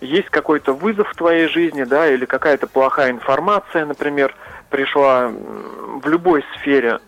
[0.00, 4.34] Есть какой-то вызов в твоей жизни, да, или какая-то плохая информация, например,
[4.70, 7.00] пришла в любой сфере,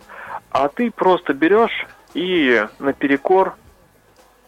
[0.51, 3.55] а ты просто берешь и наперекор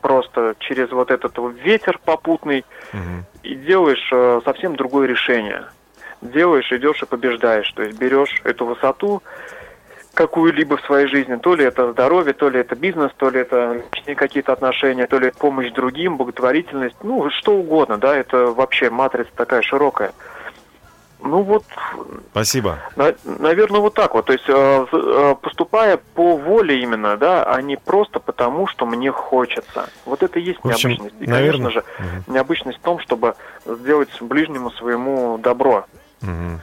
[0.02, 3.24] просто через вот этот ветер попутный Мгм.
[3.42, 5.64] и делаешь э, совсем другое решение.
[6.20, 7.70] Делаешь, идешь и побеждаешь.
[7.72, 9.22] То есть берешь эту высоту
[10.14, 11.37] какую-либо в своей жизни.
[11.37, 15.18] То ли это здоровье, то ли это бизнес, то ли это личные какие-то отношения, то
[15.18, 16.96] ли помощь другим, благотворительность.
[17.03, 20.12] Ну, что угодно, да, это вообще матрица такая широкая.
[21.20, 21.64] Ну вот,
[22.33, 22.79] Спасибо.
[23.24, 24.27] наверное, вот так вот.
[24.27, 29.11] То есть э, э, поступая по воле именно, да, а не просто потому, что мне
[29.11, 29.88] хочется.
[30.05, 31.22] Вот это и есть В общем, необычность.
[31.22, 31.85] И, наверное- конечно же,
[32.27, 35.87] необычность в том, чтобы сделать ближнему своему добро.
[36.20, 36.61] Мгм.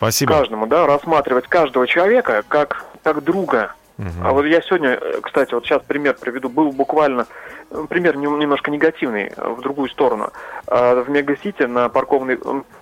[0.00, 0.32] Спасибо.
[0.32, 3.74] Каждому, да, рассматривать каждого человека как, как друга.
[3.98, 4.26] Мгм.
[4.26, 7.26] А вот я сегодня, э, кстати, вот сейчас пример приведу, был буквально,
[7.70, 10.30] э, пример нем- немножко негативный, э, в другую сторону.
[10.66, 12.38] А, В Мегасити на парковной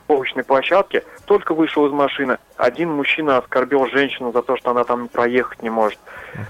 [0.06, 2.38] парковочной площадке только вышел из машины.
[2.56, 5.98] Один мужчина оскорбил женщину за то, что она там проехать не может.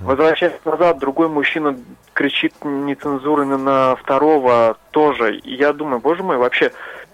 [0.01, 1.79] Возвращаясь назад, другой мужчина
[2.13, 5.37] кричит нецензурно на второго тоже.
[5.37, 6.73] И я думаю, боже мой, вообще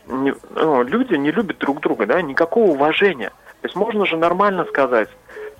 [0.08, 3.30] не- ну, люди не любят друг друга, да, никакого уважения.
[3.64, 5.08] То есть можно же нормально сказать.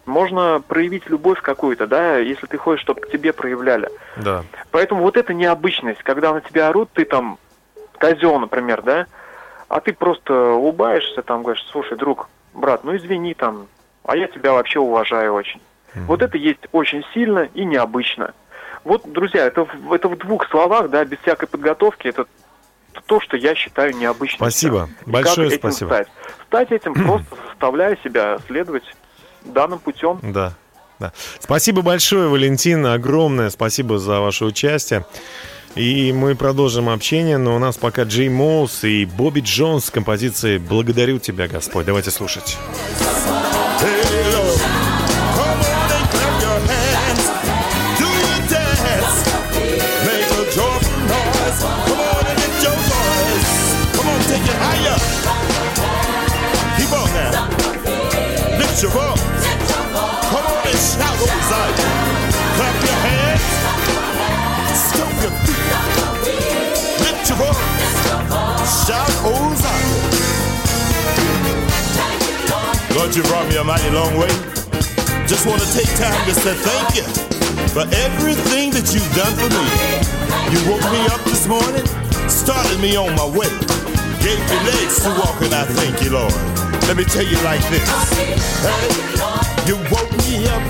[0.04, 3.88] Можно проявить любовь какую-то, да, если ты хочешь, чтобы к тебе проявляли.
[4.18, 4.44] Да.
[4.72, 7.38] Поэтому вот эта необычность, когда на тебя орут, ты там
[7.98, 9.06] козел, например, да,
[9.70, 13.68] а ты просто улыбаешься, там говоришь, слушай, друг, брат, ну извини там,
[14.04, 15.62] а я тебя вообще уважаю очень.
[15.94, 18.34] Вот это есть очень сильно и необычно.
[18.84, 22.26] Вот, друзья, это, это в двух словах, да, без всякой подготовки, это
[23.02, 24.38] то, что я считаю необычным.
[24.38, 24.88] Спасибо.
[25.06, 25.88] И Большое как этим спасибо.
[25.88, 26.08] Стать?
[26.46, 28.84] Стать этим просто заставляя себя следовать
[29.44, 30.20] данным путем.
[30.22, 30.54] Да.
[31.00, 31.12] Да.
[31.40, 35.04] Спасибо большое, Валентин, огромное спасибо за ваше участие.
[35.74, 40.58] И мы продолжим общение, но у нас пока Джей Моус и Бобби Джонс с композицией
[40.58, 41.84] «Благодарю тебя, Господь».
[41.86, 42.56] Давайте слушать.
[43.80, 44.33] Hey,
[68.84, 70.24] Shout Hosanna.
[72.94, 74.28] Lord, you brought me a mighty long way.
[75.26, 77.06] Just want to take time to say thank you
[77.72, 79.64] for everything that you've done for me.
[80.52, 81.86] You woke me up this morning,
[82.28, 83.48] started me on my way,
[84.20, 86.34] gave me legs to walk, and I thank you, Lord.
[86.84, 87.88] Let me tell you like this.
[88.12, 88.36] Hey,
[89.64, 90.60] you woke me up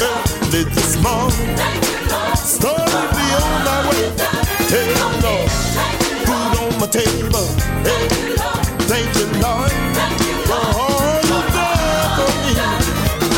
[0.00, 1.56] early this morning,
[2.40, 4.08] started me on my way.
[4.72, 5.89] Hey, Lord,
[6.80, 7.44] my table.
[7.84, 8.08] Hey,
[8.88, 10.00] thank you, Lord, oh,
[10.48, 12.52] for all you've done for me.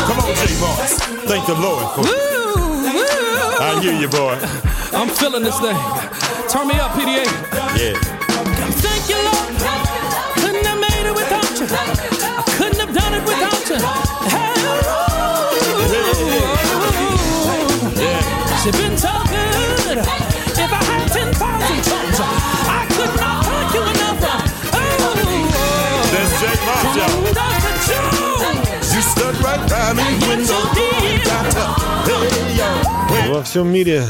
[0.07, 0.47] Come on, J.
[0.63, 0.95] Boss.
[1.27, 3.59] Thank the Lord for it.
[3.59, 4.39] I knew you, boy.
[4.97, 5.75] I'm feeling this thing.
[6.47, 7.25] Turn me up, PDA.
[7.75, 7.99] Yeah.
[8.79, 9.49] Thank you, Lord.
[10.39, 11.67] Couldn't have made it without you.
[11.67, 13.79] I couldn't have done it without you.
[14.31, 14.53] Hey,
[18.65, 19.32] You've been so
[33.29, 34.05] Во всем мире,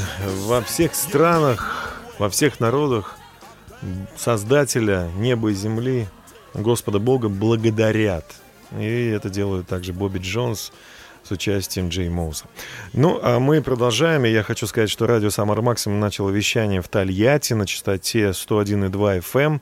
[0.45, 3.18] во всех странах, во всех народах
[4.18, 6.07] Создателя неба и земли,
[6.53, 8.26] Господа Бога благодарят.
[8.78, 10.72] И это делают также Бобби Джонс
[11.24, 12.45] с участием Джей Моуса.
[12.91, 14.26] Ну, а мы продолжаем.
[14.26, 19.24] И я хочу сказать, что радио Самар Максимум начало вещание в Тольятти на частоте 101,2
[19.24, 19.61] FM,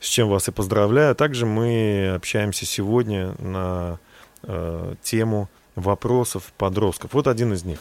[0.00, 1.14] с чем вас и поздравляю.
[1.14, 3.98] Также мы общаемся сегодня на
[4.46, 7.12] э, тему вопросов подростков.
[7.14, 7.78] Вот один из них.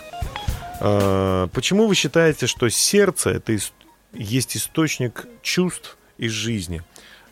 [0.81, 3.71] Э, Почему вы считаете, что сердце это ис-
[4.13, 6.81] есть источник чувств и жизни?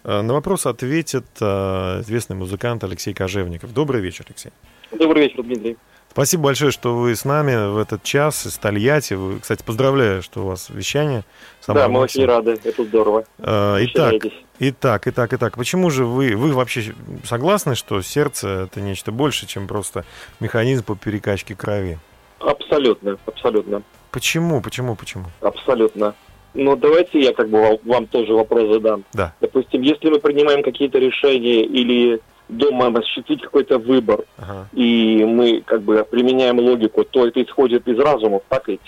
[0.03, 3.73] Э, На вопрос ответит э, известный музыкант Алексей Кожевников.
[3.73, 4.51] Добрый вечер, Алексей.
[4.91, 5.77] Добрый вечер, Дмитрий.
[6.13, 9.15] Спасибо большое, что вы с нами в этот час из Тольятти.
[9.15, 11.23] Вы, кстати, поздравляю, что у вас вещание.
[11.67, 13.25] да, мы очень рады, это здорово.
[13.39, 14.13] Э, Итак,
[14.59, 15.57] итак, итак, итак.
[15.57, 16.93] Почему же вы, вы вообще
[17.23, 20.05] согласны, что сердце это нечто больше, чем просто
[20.39, 21.97] механизм по перекачке крови?
[22.39, 25.25] Абсолютно, абсолютно, Почему, почему, почему?
[25.41, 26.13] абсолютно.
[26.53, 29.03] Но давайте я как бы вам тоже вопрос задам.
[29.13, 29.33] Да.
[29.41, 32.19] Допустим, если мы принимаем какие-то решения или
[32.57, 34.67] думаем осуществить какой-то выбор, Ага.
[34.73, 38.81] и мы как бы применяем логику, то это исходит из разума, так ведь?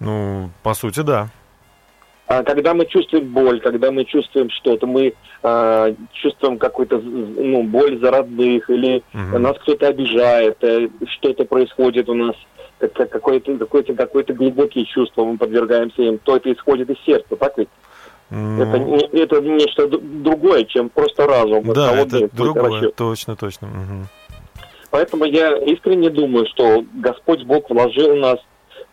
[0.00, 1.28] Ну, по сути, да.
[2.26, 7.98] А когда мы чувствуем боль, когда мы чувствуем что-то, мы а, чувствуем какую-то ну, боль
[8.00, 9.42] за родных, или Мгм.
[9.42, 12.34] нас кто-то обижает, э, что-то происходит у нас,
[12.78, 17.34] как- как- какое-то какое-то какое-то глубокие чувства, мы подвергаемся им, то это исходит из сердца,
[17.36, 17.68] так ведь?
[18.30, 21.64] Ну, Это, это нечто другое, чем просто разум.
[21.72, 22.94] да, это другое, расчет.
[22.96, 23.68] точно, точно.
[23.68, 24.08] мгм.
[24.90, 28.38] Поэтому я искренне думаю, что Господь Бог вложил в нас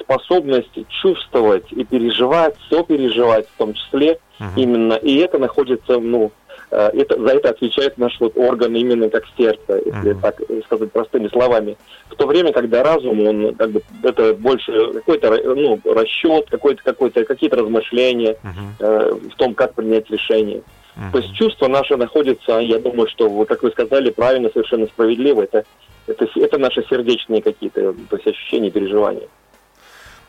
[0.01, 0.71] способность
[1.01, 4.51] чувствовать и переживать, сопереживать в том числе Мгм.
[4.57, 4.93] именно.
[4.93, 6.31] И это находится, ну,
[6.71, 10.21] это, за это отвечает наш вот орган именно как сердце, если Мгм.
[10.21, 11.77] так сказать простыми словами.
[12.09, 17.23] В то время, когда разум, он как бы это больше какой-то ну, расчет, какой-то, какой-то,
[17.25, 18.75] какие-то размышления Мгм.
[18.79, 20.61] э, в том, как принять решение.
[20.95, 21.11] Мгм.
[21.11, 25.43] То есть чувство наше находится, я думаю, что, вот как вы сказали, правильно, совершенно справедливо,
[25.43, 25.65] это,
[26.07, 29.27] это, это наши сердечные какие-то, то есть ощущения, переживания.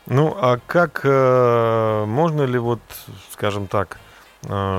[0.05, 2.79] Ну, а как э, можно ли вот,
[3.31, 4.06] скажем так, э,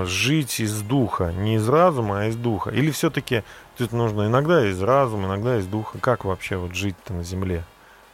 [0.07, 2.71] жить из духа, не из разума, а из духа?
[2.71, 3.43] Или все-таки
[3.77, 5.99] тут нужно иногда из разума, иногда из духа?
[6.01, 7.65] Как вообще вот жить-то на земле?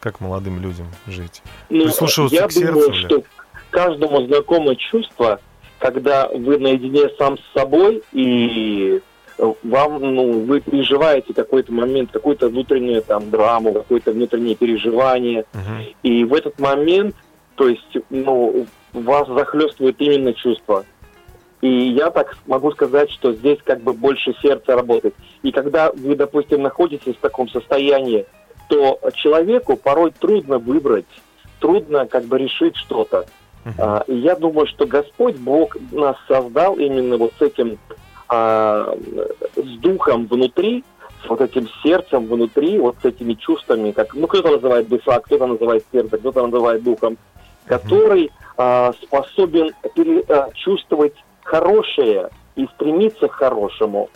[0.01, 1.43] Как молодым людям жить?
[1.71, 3.05] Ну, Прислушиваться я к сердцу думаю, ли?
[3.07, 3.23] что
[3.71, 5.41] каждому знакомо чувство,
[5.79, 9.01] когда вы наедине сам с собой и
[9.39, 15.85] э, вам, ну, вы переживаете какой-то момент, какую-то внутреннюю там драму, какое-то внутреннее переживание, Мгм.
[16.03, 17.15] И в этот момент,
[17.55, 20.85] то есть, ну, вас захлестывает именно чувство.
[21.65, 25.15] И я так могу сказать, что здесь как бы больше сердце работает.
[25.43, 28.27] И когда вы, допустим, находитесь в таком состоянии,
[28.69, 31.07] то человеку порой трудно выбрать,
[31.61, 33.25] трудно как бы решить что-то.
[33.79, 37.79] А, и я думаю, что Господь Бог нас создал именно вот с этим,
[38.29, 38.95] а,
[39.57, 40.85] с духом внутри,
[41.25, 45.47] с вот этим сердцем внутри, вот с этими чувствами, как, ну, кто-то называет душа, кто-то
[45.47, 47.17] называет сердце, кто-то называет духом,
[47.65, 54.11] который а, способен пере- а, чувствовать хорошее и стремиться к хорошему.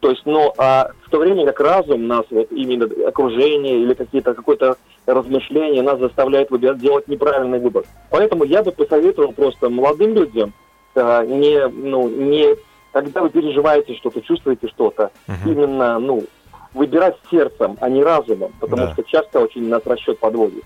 [0.00, 4.34] То есть, но а, в то время как разум нас, вот именно окружение или какие-то
[4.34, 4.76] какое-то
[5.06, 7.84] размышление нас заставляет выбирать, делать неправильный выбор.
[8.10, 10.54] Поэтому я бы посоветовал просто молодым людям
[10.96, 12.56] а, не, ну, не,
[12.92, 15.52] когда вы переживаете что-то, чувствуете что-то, Мгм.
[15.52, 16.24] именно, ну,
[16.72, 18.92] выбирать сердцем, а не разумом, потому Да.
[18.92, 20.64] что часто очень нас расчет подводит.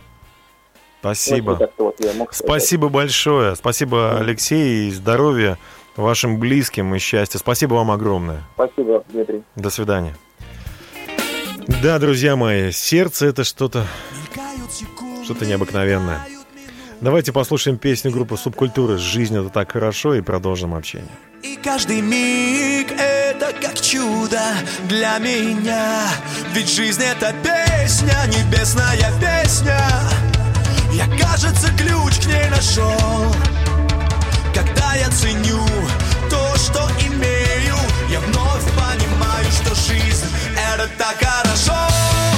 [1.00, 1.58] Спасибо.
[1.58, 2.32] Вот вот сказать.
[2.32, 3.56] Спасибо большое.
[3.56, 5.58] Спасибо, Алексей, и здоровья
[5.96, 7.38] вашим близким и счастья.
[7.38, 8.42] Спасибо вам огромное.
[8.54, 9.42] Спасибо, Дмитрий.
[9.56, 10.14] До свидания.
[11.82, 13.86] Да, друзья мои, сердце это что-то
[15.24, 16.20] что-то необыкновенное.
[17.00, 21.10] Давайте послушаем песню группы Субкультуры «Жизнь это так хорошо» и продолжим общение.
[21.42, 24.40] И каждый миг это как чудо
[24.88, 26.08] для меня
[26.54, 29.78] Ведь жизнь это песня, небесная песня
[30.92, 33.34] Я, кажется, ключ к ней нашел
[34.96, 35.66] Я ценю
[36.30, 37.76] то, что имею.
[38.08, 40.26] Я вновь понимаю, что жизнь
[40.56, 42.33] это так хорошо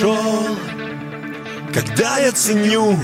[0.00, 0.56] нашел
[1.72, 2.96] когда я ценю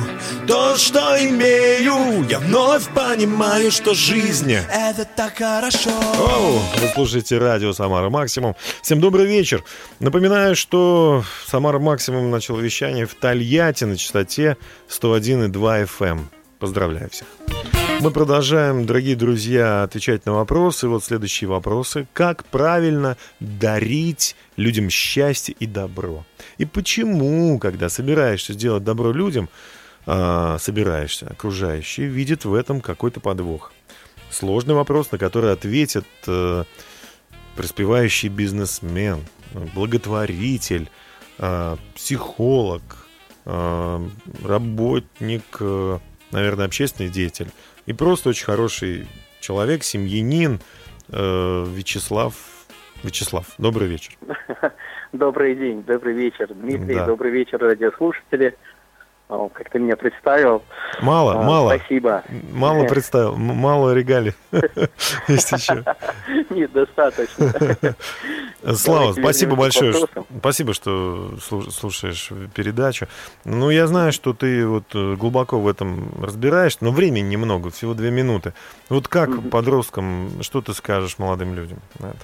[0.47, 5.91] то, что имею, я вновь понимаю, что жизнь— это так хорошо.
[5.91, 8.55] Оу, вы слушаете радио «Самара Максимум».
[8.80, 9.64] Всем добрый вечер.
[9.99, 14.57] Напоминаю, что «Самара Максимум» начал вещание в Тольятти на частоте
[14.88, 16.07] 101,2 FM.
[16.07, 16.30] эм.
[16.61, 17.26] Поздравляю всех.
[18.01, 20.89] Мы продолжаем, дорогие друзья, отвечать на вопросы.
[20.89, 22.07] Вот следующие вопросы.
[22.15, 26.25] Как правильно дарить людям счастье и добро?
[26.57, 29.51] И почему, когда собираешься сделать добро людям,
[30.07, 33.71] а, собираешься, окружающие видят в этом какой-то подвох?
[34.31, 36.65] Сложный вопрос, на который ответит э,
[37.55, 39.27] преуспевающий бизнесмен,
[39.75, 40.89] благотворитель,
[41.37, 42.83] э, психолог,
[43.45, 44.09] э,
[44.43, 45.99] работник, э,
[46.33, 47.49] наверное, общественный деятель
[47.87, 49.07] и просто очень хороший
[49.41, 50.61] человек, семьянин
[51.09, 52.35] э, Вячеслав.
[53.03, 54.12] Вячеслав, добрый вечер.
[55.12, 57.07] Добрый день, добрый вечер, Дмитрий, Да.
[57.07, 58.55] добрый вечер, радиослушатели.
[59.31, 60.62] О, Как ты меня представил.
[61.01, 61.76] Мало, А, мало.
[61.76, 62.24] Спасибо.
[62.53, 64.35] Мало представил, мало регалий.
[65.28, 65.85] Есть еще.
[66.51, 67.53] Нет, достаточно.
[68.74, 69.95] Слава, спасибо большое.
[70.41, 73.07] Спасибо, что слу- слушаешь передачу.
[73.45, 77.95] Ну, я знаю, что ты вот э, глубоко в этом разбираешься, но времени немного, всего
[77.95, 78.53] две минуты.
[78.89, 82.18] Вот как подросткам, что ты скажешь молодым людям на это?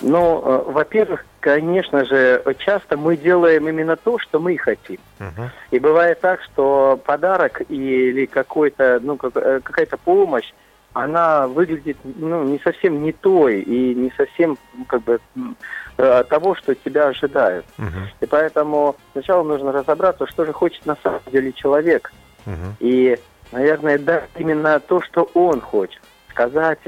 [0.00, 4.98] Ну, во-первых, конечно же, часто мы делаем именно то, что мы хотим.
[5.18, 5.50] Мгм.
[5.70, 10.50] И бывает так, что подарок или какой-то, ну, э, какая-то помощь,
[10.92, 15.20] она выглядит ну, не совсем не той и не совсем ну, как бы
[15.98, 17.64] э, того, что тебя ожидают.
[17.78, 18.08] Мгм.
[18.20, 22.12] И поэтому сначала нужно разобраться, что же хочет на самом деле человек.
[22.46, 22.76] Мгм.
[22.80, 23.18] И,
[23.52, 26.00] наверное, дать именно то, что он хочет.
[26.30, 26.80] Сказать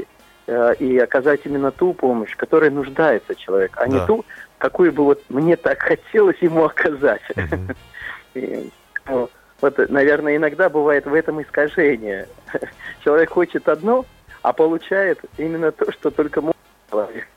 [0.46, 3.88] и оказать именно ту помощь, которой нуждается человек, а Да.
[3.88, 4.24] не ту,
[4.58, 7.22] какую бы вот мне так хотелось ему оказать.
[8.34, 8.70] И,
[9.06, 9.28] ну,
[9.60, 12.26] вот, наверное, иногда бывает в этом искажение.
[13.04, 14.04] Человек хочет одно,
[14.42, 16.56] а получает именно то, что только может
[16.90, 17.28] человек.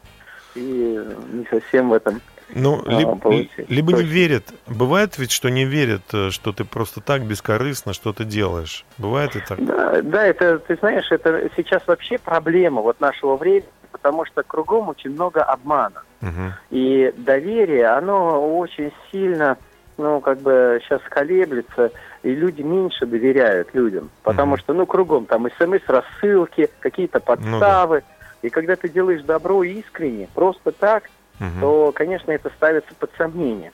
[0.55, 0.99] И
[1.31, 2.21] не совсем в этом
[2.53, 4.53] Ну, а, либо, либо не верят.
[4.67, 8.85] Бывает ведь, что не верят, э, что ты просто так бескорыстно что-то делаешь.
[8.97, 9.63] Бывает и так.
[9.63, 14.89] Да, да, это, ты знаешь, это сейчас вообще проблема вот нашего времени, потому что кругом
[14.89, 16.03] очень много обмана.
[16.21, 16.53] Мгм.
[16.69, 19.57] И доверие, оно очень сильно,
[19.97, 21.91] ну, как бы сейчас колеблется,
[22.23, 24.09] и люди меньше доверяют людям.
[24.23, 28.03] Потому что, ну, кругом там смс-рассылки, какие-то подставы.
[28.41, 31.09] И когда ты делаешь добро искренне, просто так,
[31.39, 31.59] Мгм.
[31.59, 33.71] то, конечно, это ставится под сомнение.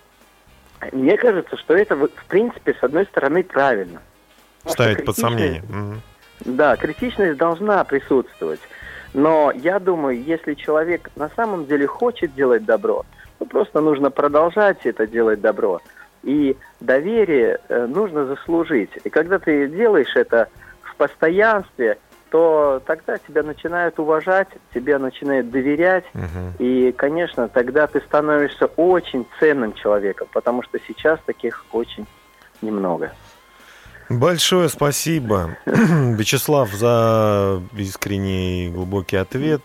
[0.91, 4.01] Мне кажется, что это, в принципе, с одной стороны, правильно.
[4.65, 5.63] Ставить под сомнение.
[5.69, 6.01] Мгм.
[6.45, 8.59] да, критичность должна присутствовать.
[9.13, 13.05] Но я думаю, если человек на самом деле хочет делать добро,
[13.39, 15.81] то просто нужно продолжать это делать добро.
[16.23, 18.91] И доверие э, нужно заслужить.
[19.03, 20.47] И когда ты делаешь это
[20.83, 21.97] в постоянстве,
[22.31, 26.05] то тогда тебя начинают уважать, тебя начинают доверять.
[26.13, 26.53] Мгм.
[26.59, 32.07] И, конечно, тогда ты становишься очень ценным человеком, потому что сейчас таких очень
[32.61, 33.11] немного.
[34.09, 39.61] Большое спасибо, Вячеслав, за искренний и глубокий ответ.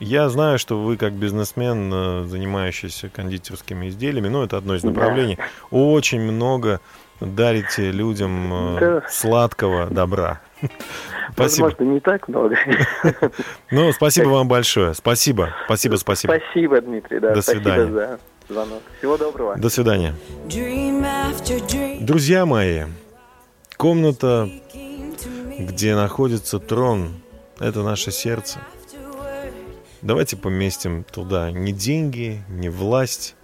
[0.00, 4.90] Я знаю, что вы как бизнесмен, э, занимающийся кондитерскими изделиями, ну, это одно из Да.
[4.90, 5.38] направлений,
[5.72, 6.80] очень много
[7.20, 9.08] дарите людям э, Да.
[9.10, 10.40] сладкого добра.
[11.32, 11.66] Спасибо.
[11.66, 12.56] Возможно, не так много.
[13.70, 14.94] Ну, спасибо вам большое.
[14.94, 16.34] Спасибо, спасибо, спасибо.
[16.42, 17.20] Спасибо, Дмитрий.
[17.20, 17.92] Да, До спасибо свидания.
[17.92, 18.82] за звонок.
[18.98, 19.56] Всего доброго.
[19.56, 20.14] До свидания.
[22.00, 22.84] Друзья мои,
[23.76, 24.48] комната,
[25.58, 27.20] где находится трон,
[27.60, 28.58] это наше сердце.
[30.02, 33.34] Давайте поместим туда не деньги, не власть,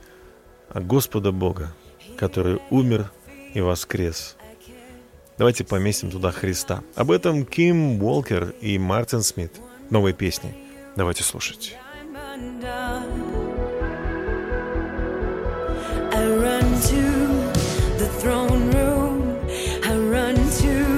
[0.68, 1.72] а Господа Бога,
[2.16, 3.10] который умер
[3.54, 4.36] и воскрес.
[5.38, 6.82] Давайте поместим туда Христа.
[6.94, 9.52] Об этом Ким Уолкер и Мартин Смит.
[9.90, 10.54] Новые песни.
[10.96, 11.76] Давайте слушать.
[16.12, 17.02] I run to
[17.98, 19.36] the throne room.
[19.84, 20.93] I run to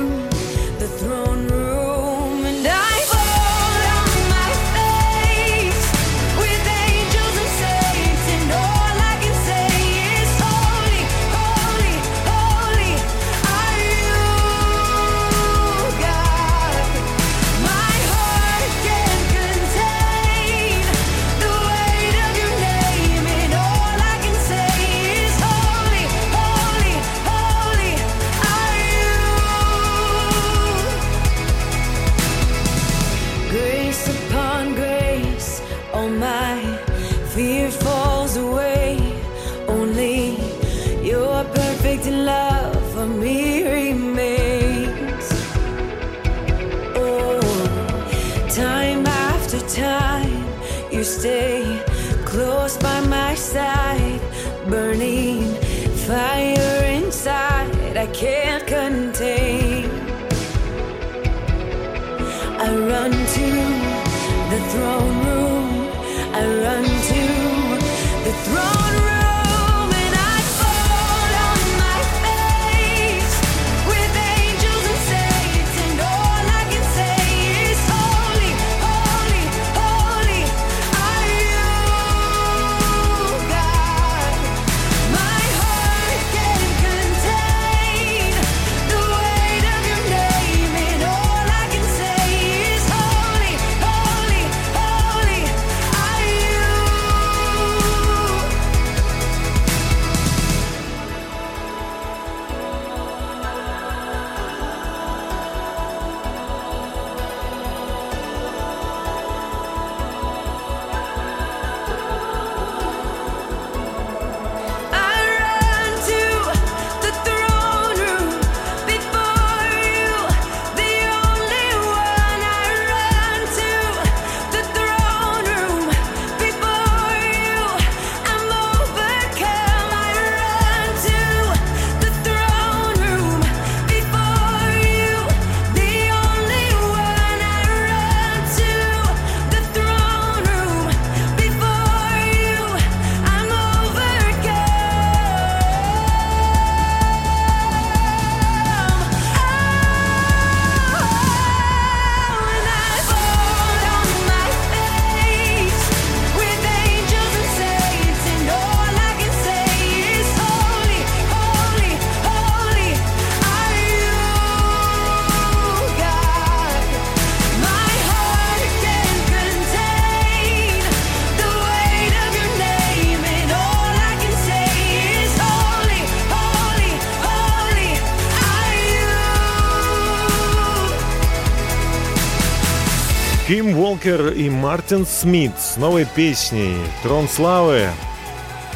[184.07, 187.89] Уолкер и Мартин Смит с новой песней «Трон славы».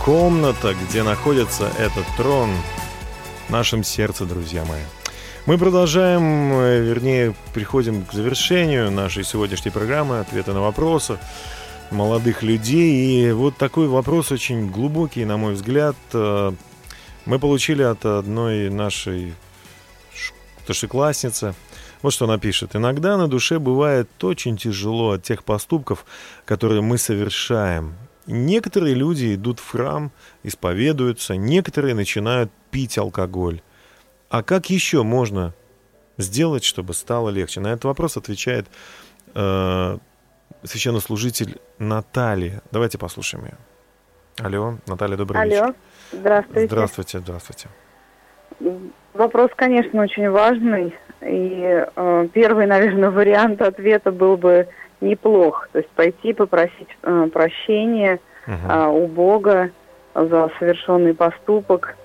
[0.05, 2.51] Комната, где находится этот трон
[3.47, 4.81] в нашем сердце, друзья мои.
[5.47, 11.19] Мы продолжаем, э, вернее, приходим к завершению нашей сегодняшней программы «Ответы на вопросы»
[11.93, 13.29] молодых людей.
[13.29, 15.97] И вот такой вопрос очень глубокий, на мой взгляд.
[16.13, 16.53] Э,
[17.27, 19.35] Мы получили от одной нашей
[20.65, 21.55] старшеклассницы.
[22.03, 22.75] Вот что она пишет.
[22.77, 26.05] «Иногда на душе бывает очень тяжело от тех поступков,
[26.45, 27.95] которые мы совершаем.
[28.27, 33.61] Некоторые люди идут в храм, исповедуются, некоторые начинают пить алкоголь.
[34.29, 35.53] А как еще можно
[36.17, 37.61] сделать, чтобы стало легче?
[37.61, 38.69] На этот вопрос отвечает
[39.35, 39.99] э,
[40.63, 42.63] священнослужитель Наталья.
[42.71, 43.57] Давайте послушаем ее.
[44.39, 45.75] Алло, Наталья, добрый Алло, вечер.
[46.13, 46.67] здравствуйте.
[46.67, 47.69] Здравствуйте, здравствуйте.
[49.13, 50.95] Вопрос, конечно, очень важный.
[51.23, 54.69] И э, первый, наверное, вариант ответа был бы
[55.01, 55.69] неплох.
[55.73, 59.71] То есть пойти попросить э, прощения э, у Бога
[60.15, 61.97] за совершенный поступок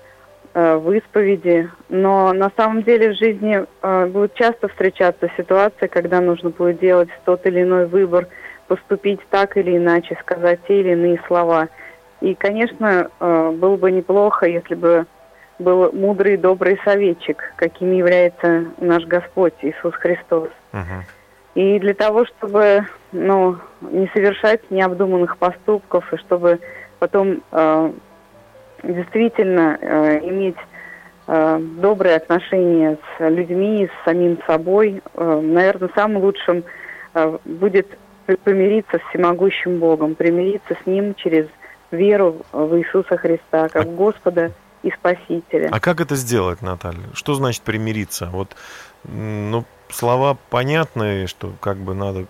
[0.54, 1.70] э, в исповеди.
[1.88, 7.08] Но на самом деле в жизни э, будет часто встречаться ситуация, когда нужно будет делать
[7.24, 8.28] тот или иной выбор,
[8.68, 11.68] поступить так или иначе, сказать те или иные слова.
[12.20, 15.06] И, конечно, э, было бы неплохо, если бы
[15.58, 20.48] был мудрый добрый советчик, каким является наш Господь Иисус Христос.
[21.54, 26.60] И для того, чтобы ну, не совершать необдуманных поступков, и чтобы
[26.98, 27.92] потом э,
[28.82, 30.56] действительно э, иметь
[31.26, 36.62] э, добрые отношения с людьми, с самим собой, э, наверное, самым лучшим
[37.14, 37.86] э, будет
[38.44, 41.46] помириться с всемогущим Богом, примириться с Ним через
[41.90, 44.50] веру в Иисуса Христа, как Господа
[44.86, 45.68] и Спасителя.
[45.72, 47.08] А как это сделать, Наталья?
[47.12, 48.26] Что значит примириться?
[48.26, 48.54] Вот,
[49.04, 52.26] ну, слова понятные, что как бы надо,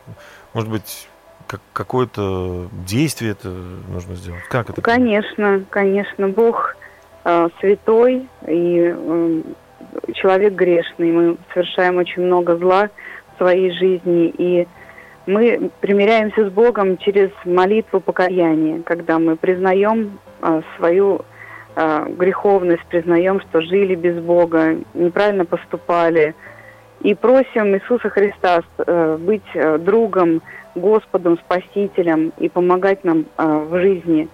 [0.54, 1.08] может быть,
[1.46, 4.42] как, какое-то действие это нужно сделать.
[4.48, 4.80] Как это?
[4.80, 6.76] Конечно, конечно, Бог
[7.24, 9.42] э, святой и э,
[10.14, 11.12] человек грешный.
[11.12, 12.88] Мы совершаем очень много зла
[13.34, 14.66] в своей жизни, и
[15.26, 21.20] мы примиряемся с Богом через молитву покаяния, когда мы признаем э, свою
[21.76, 26.34] греховность, признаем, что жили без Бога, неправильно поступали,
[27.00, 30.42] и просим Иисуса Христа э, быть э, другом,
[30.74, 34.28] Господом, Спасителем и помогать нам э, в жизни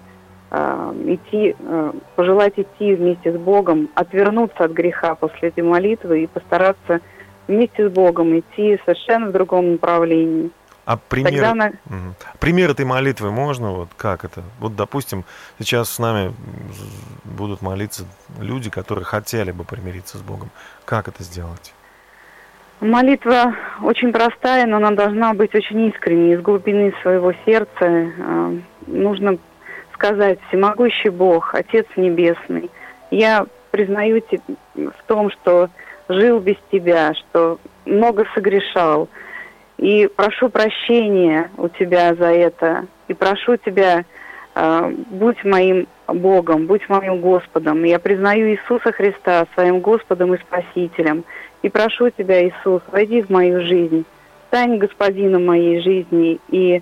[0.50, 6.26] э, идти, э, пожелать идти вместе с Богом, отвернуться от греха после этой молитвы и
[6.26, 7.00] постараться
[7.48, 10.50] вместе с Богом идти совершенно в другом направлении.
[10.84, 12.14] А пример, Тогда она- Мгм.
[12.40, 13.70] пример этой молитвы можно?
[13.70, 14.42] Вот как это?
[14.58, 15.24] Вот, допустим,
[15.60, 16.34] сейчас с нами
[17.24, 18.04] будут молиться
[18.40, 20.50] люди, которые хотели бы примириться с Богом.
[20.84, 21.72] Как это сделать?
[22.80, 27.70] Молитва очень простая, но она должна быть очень искренней, из глубины своего сердца.
[27.84, 28.58] Э,
[28.88, 29.38] Нужно
[29.94, 32.68] сказать, всемогущий Бог, Отец Небесный,
[33.12, 34.42] я признаю тебя
[34.74, 35.70] в том, что
[36.08, 39.08] жил без тебя, что много согрешал,
[39.82, 44.04] и прошу прощения у тебя за это, и прошу тебя,
[44.54, 47.82] э, будь моим Богом, будь моим Господом.
[47.82, 51.24] Я признаю Иисуса Христа своим Господом и Спасителем.
[51.62, 54.04] И прошу тебя, Иисус, войди в мою жизнь,
[54.46, 56.38] стань господином моей жизни.
[56.48, 56.80] И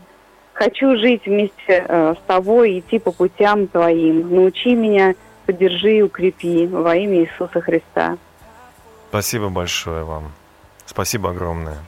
[0.52, 4.28] хочу жить вместе э, с тобой, идти по путям твоим.
[4.34, 5.14] Научи меня,
[5.46, 8.18] поддержи и укрепи во имя Иисуса Христа.
[9.08, 10.32] Спасибо большое вам.
[10.84, 11.78] Спасибо огромное.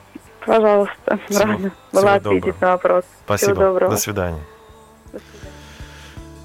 [0.45, 2.37] Пожалуйста, Всего- рада всего была доброго.
[2.37, 3.05] ответить на вопрос.
[3.25, 3.51] Спасибо.
[3.53, 3.91] Всего доброго.
[3.91, 4.43] До свидания.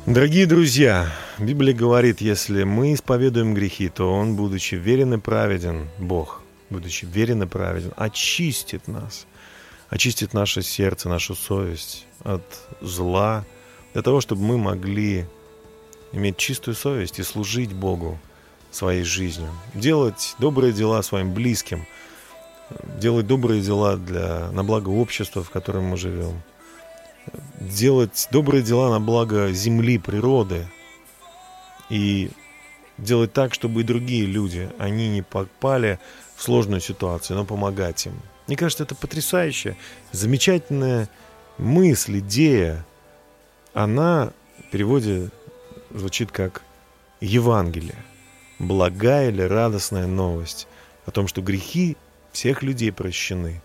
[0.07, 1.07] Дорогие друзья,
[1.39, 7.43] Библия говорит, если мы исповедуем грехи, то Он, будучи верен и праведен, Бог, будучи верен
[7.43, 9.27] и праведен, очистит нас,
[9.91, 12.43] очистит наше сердце, нашу совесть от
[12.81, 13.45] зла,
[13.93, 15.27] для того, чтобы мы могли
[16.13, 18.19] иметь чистую совесть и служить Богу
[18.71, 21.87] своей жизнью, делать добрые дела своим близким,
[22.99, 26.43] делать добрые дела для, на благо общества, в котором мы живем,
[27.61, 30.67] делать добрые дела на благо земли, природы
[31.91, 32.31] и
[32.97, 35.99] делать так, чтобы и другие люди, они не попали
[36.37, 38.21] в сложную ситуацию, но помогать им.
[38.47, 39.77] Мне кажется, это потрясающая,
[40.13, 41.09] замечательная
[41.59, 42.85] мысль, идея.
[43.75, 45.31] Она в переводе
[45.91, 46.63] звучит как
[47.21, 47.97] Евангелие.
[48.59, 50.67] Благая или радостная новость
[51.07, 51.97] о том, что грехи
[52.33, 53.63] всех людей прощены.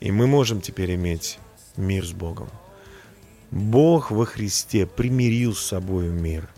[0.00, 1.38] И мы можем теперь иметь
[1.76, 2.50] мир с Богом.
[3.50, 6.48] Бог во Христе примирил с собой мир.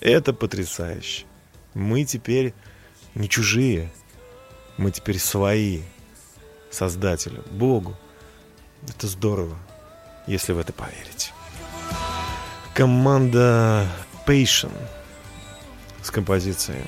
[0.00, 1.24] Это потрясающе.
[1.74, 2.54] Мы теперь
[3.14, 3.90] не чужие.
[4.76, 5.82] Мы теперь свои.
[6.70, 7.96] Создателю, Богу.
[8.86, 9.56] Это здорово,
[10.26, 11.32] если в это поверить.
[12.74, 13.88] Команда
[14.26, 14.76] Patient
[16.02, 16.84] с композицией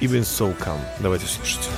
[0.00, 0.80] Even So Come.
[1.00, 1.68] Давайте слушать.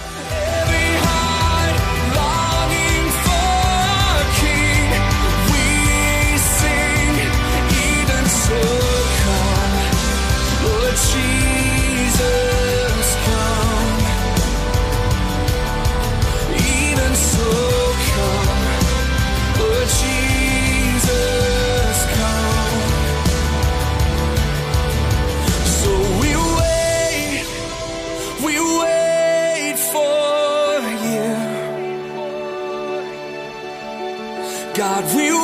[34.92, 35.41] God, we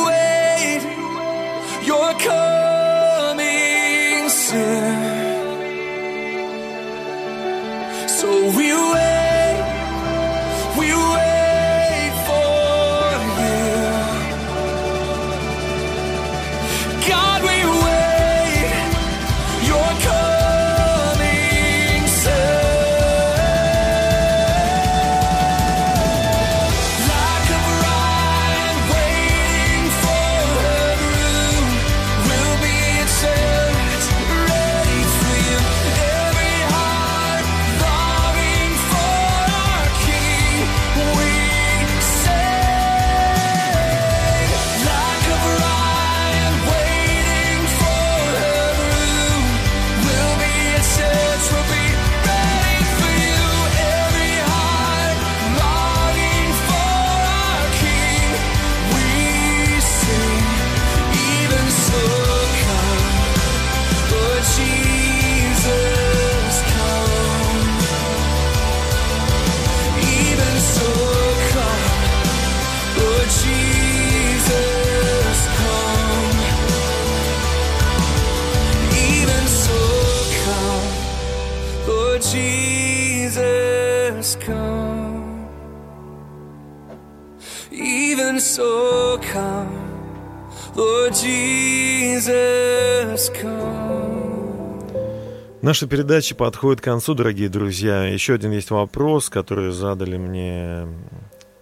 [95.69, 98.05] Наша передача подходит к концу, дорогие друзья.
[98.07, 100.89] Еще один есть вопрос, который задали мне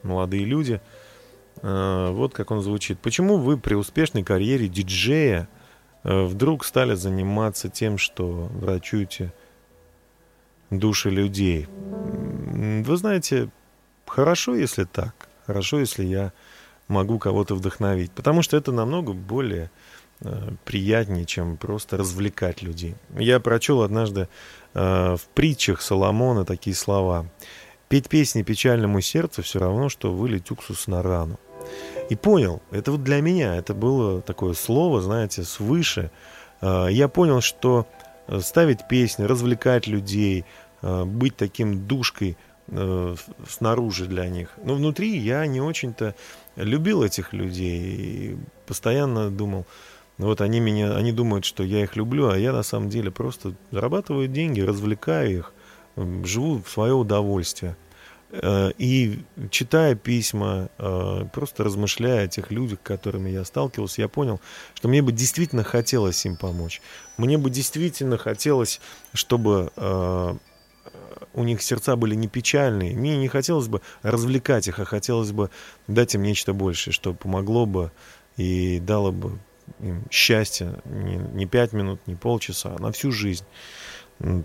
[0.04, 0.80] молодые люди.
[1.60, 3.00] Э, Вот как он звучит.
[3.00, 5.48] Почему вы при успешной карьере диджея
[6.04, 9.32] э, вдруг стали заниматься тем, что врачуете
[10.70, 11.66] души людей?
[11.66, 13.48] Вы знаете,
[14.06, 15.16] хорошо, если так.
[15.48, 16.32] Хорошо, если я
[16.86, 18.12] могу кого-то вдохновить.
[18.12, 19.68] Потому что это намного более
[20.64, 22.94] приятнее, чем просто развлекать людей.
[23.18, 24.28] Я прочел однажды
[24.74, 27.26] э, в притчах Соломона такие слова.
[27.88, 31.38] «Петь песни печальному сердцу все равно, что вылить уксус на рану».
[32.08, 36.10] И понял, это вот для меня, это было такое слово, знаете, свыше.
[36.62, 37.86] Э, Я понял, что
[38.26, 40.44] э, ставить песни, развлекать людей,
[40.82, 42.36] э, быть таким душкой
[42.68, 43.16] э,
[43.48, 44.50] снаружи для них.
[44.64, 46.14] Но внутри я не очень-то
[46.56, 48.36] любил этих людей и
[48.66, 49.66] постоянно думал,
[50.18, 53.54] вот они меня, они думают, что я их люблю, а я на самом деле просто
[53.70, 55.52] зарабатываю деньги, развлекаю их,
[56.24, 57.76] живу в свое удовольствие.
[58.30, 64.08] Э, И читая письма, э, просто размышляя о тех людях, с которыми я сталкивался, я
[64.08, 64.40] понял,
[64.74, 66.80] что мне бы действительно хотелось им помочь.
[67.18, 68.80] Мне бы действительно хотелось,
[69.12, 70.36] чтобы э,
[71.34, 72.96] у них сердца были не печальные.
[72.96, 75.50] Мне не хотелось бы развлекать их, а хотелось бы
[75.86, 77.92] дать им нечто большее, что помогло бы
[78.36, 79.38] и дало бы
[79.80, 83.44] им счастье не, не пять минут, не полчаса, а на всю жизнь.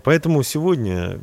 [0.04, 1.18] Поэтому сегодня,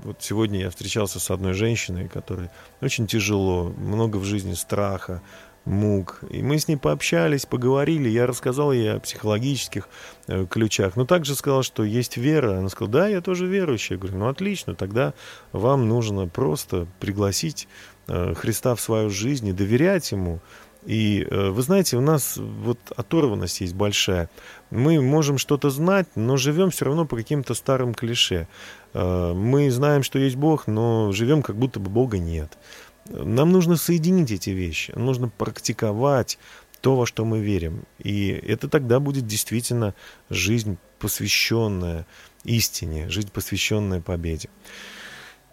[0.00, 2.50] вот сегодня я встречался с одной женщиной, которой
[2.80, 5.22] очень тяжело, много в жизни страха,
[5.68, 6.20] мук.
[6.30, 9.88] И мы с ней пообщались, поговорили, я рассказал ей о психологических
[10.26, 10.96] э, ключах.
[10.96, 12.58] Но также сказал, что есть вера.
[12.58, 13.96] Она сказала, да, я тоже верующая.
[13.96, 15.14] Я говорю, ну отлично, тогда
[15.52, 17.68] вам нужно просто пригласить
[18.06, 20.40] э, Христа в свою жизнь и доверять Ему.
[20.86, 24.30] И э, вы знаете, у нас вот оторванность есть большая.
[24.70, 28.48] Мы можем что-то знать, но живем все равно по каким-то старым клише.
[28.94, 32.56] Э, Мы знаем, что есть Бог, но живем как будто бы Бога нет.
[33.08, 36.38] Нам нужно соединить эти вещи, нужно практиковать
[36.80, 37.84] то, во что мы верим.
[37.98, 39.94] И это тогда будет действительно
[40.30, 42.06] жизнь, посвященная
[42.44, 44.48] истине, жизнь, посвященная победе.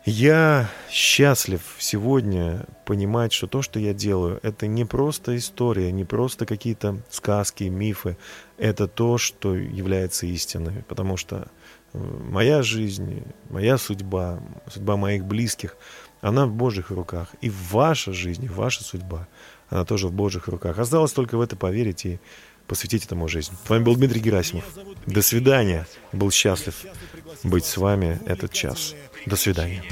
[0.05, 6.45] Я счастлив сегодня понимать, что то, что я делаю, это не просто история, не просто
[6.45, 8.15] какие-то сказки, мифы,
[8.59, 11.47] это то, что является истиной, потому что
[11.93, 14.39] э, моя жизнь, моя судьба,
[14.71, 15.75] судьба моих близких,
[16.21, 17.29] она в Божьих руках.
[17.41, 19.27] И ваша жизнь, ваша судьба,
[19.69, 20.77] она тоже в Божьих руках.
[20.77, 22.19] Осталось только в это поверить и
[22.67, 23.53] посвятить этому жизнь.
[23.65, 24.65] С вами был Дмитрий Герасимов.
[25.05, 25.87] До свидания.
[26.13, 26.75] Был счастлив
[27.43, 28.95] быть с вами этот час.
[29.25, 29.83] До свидания.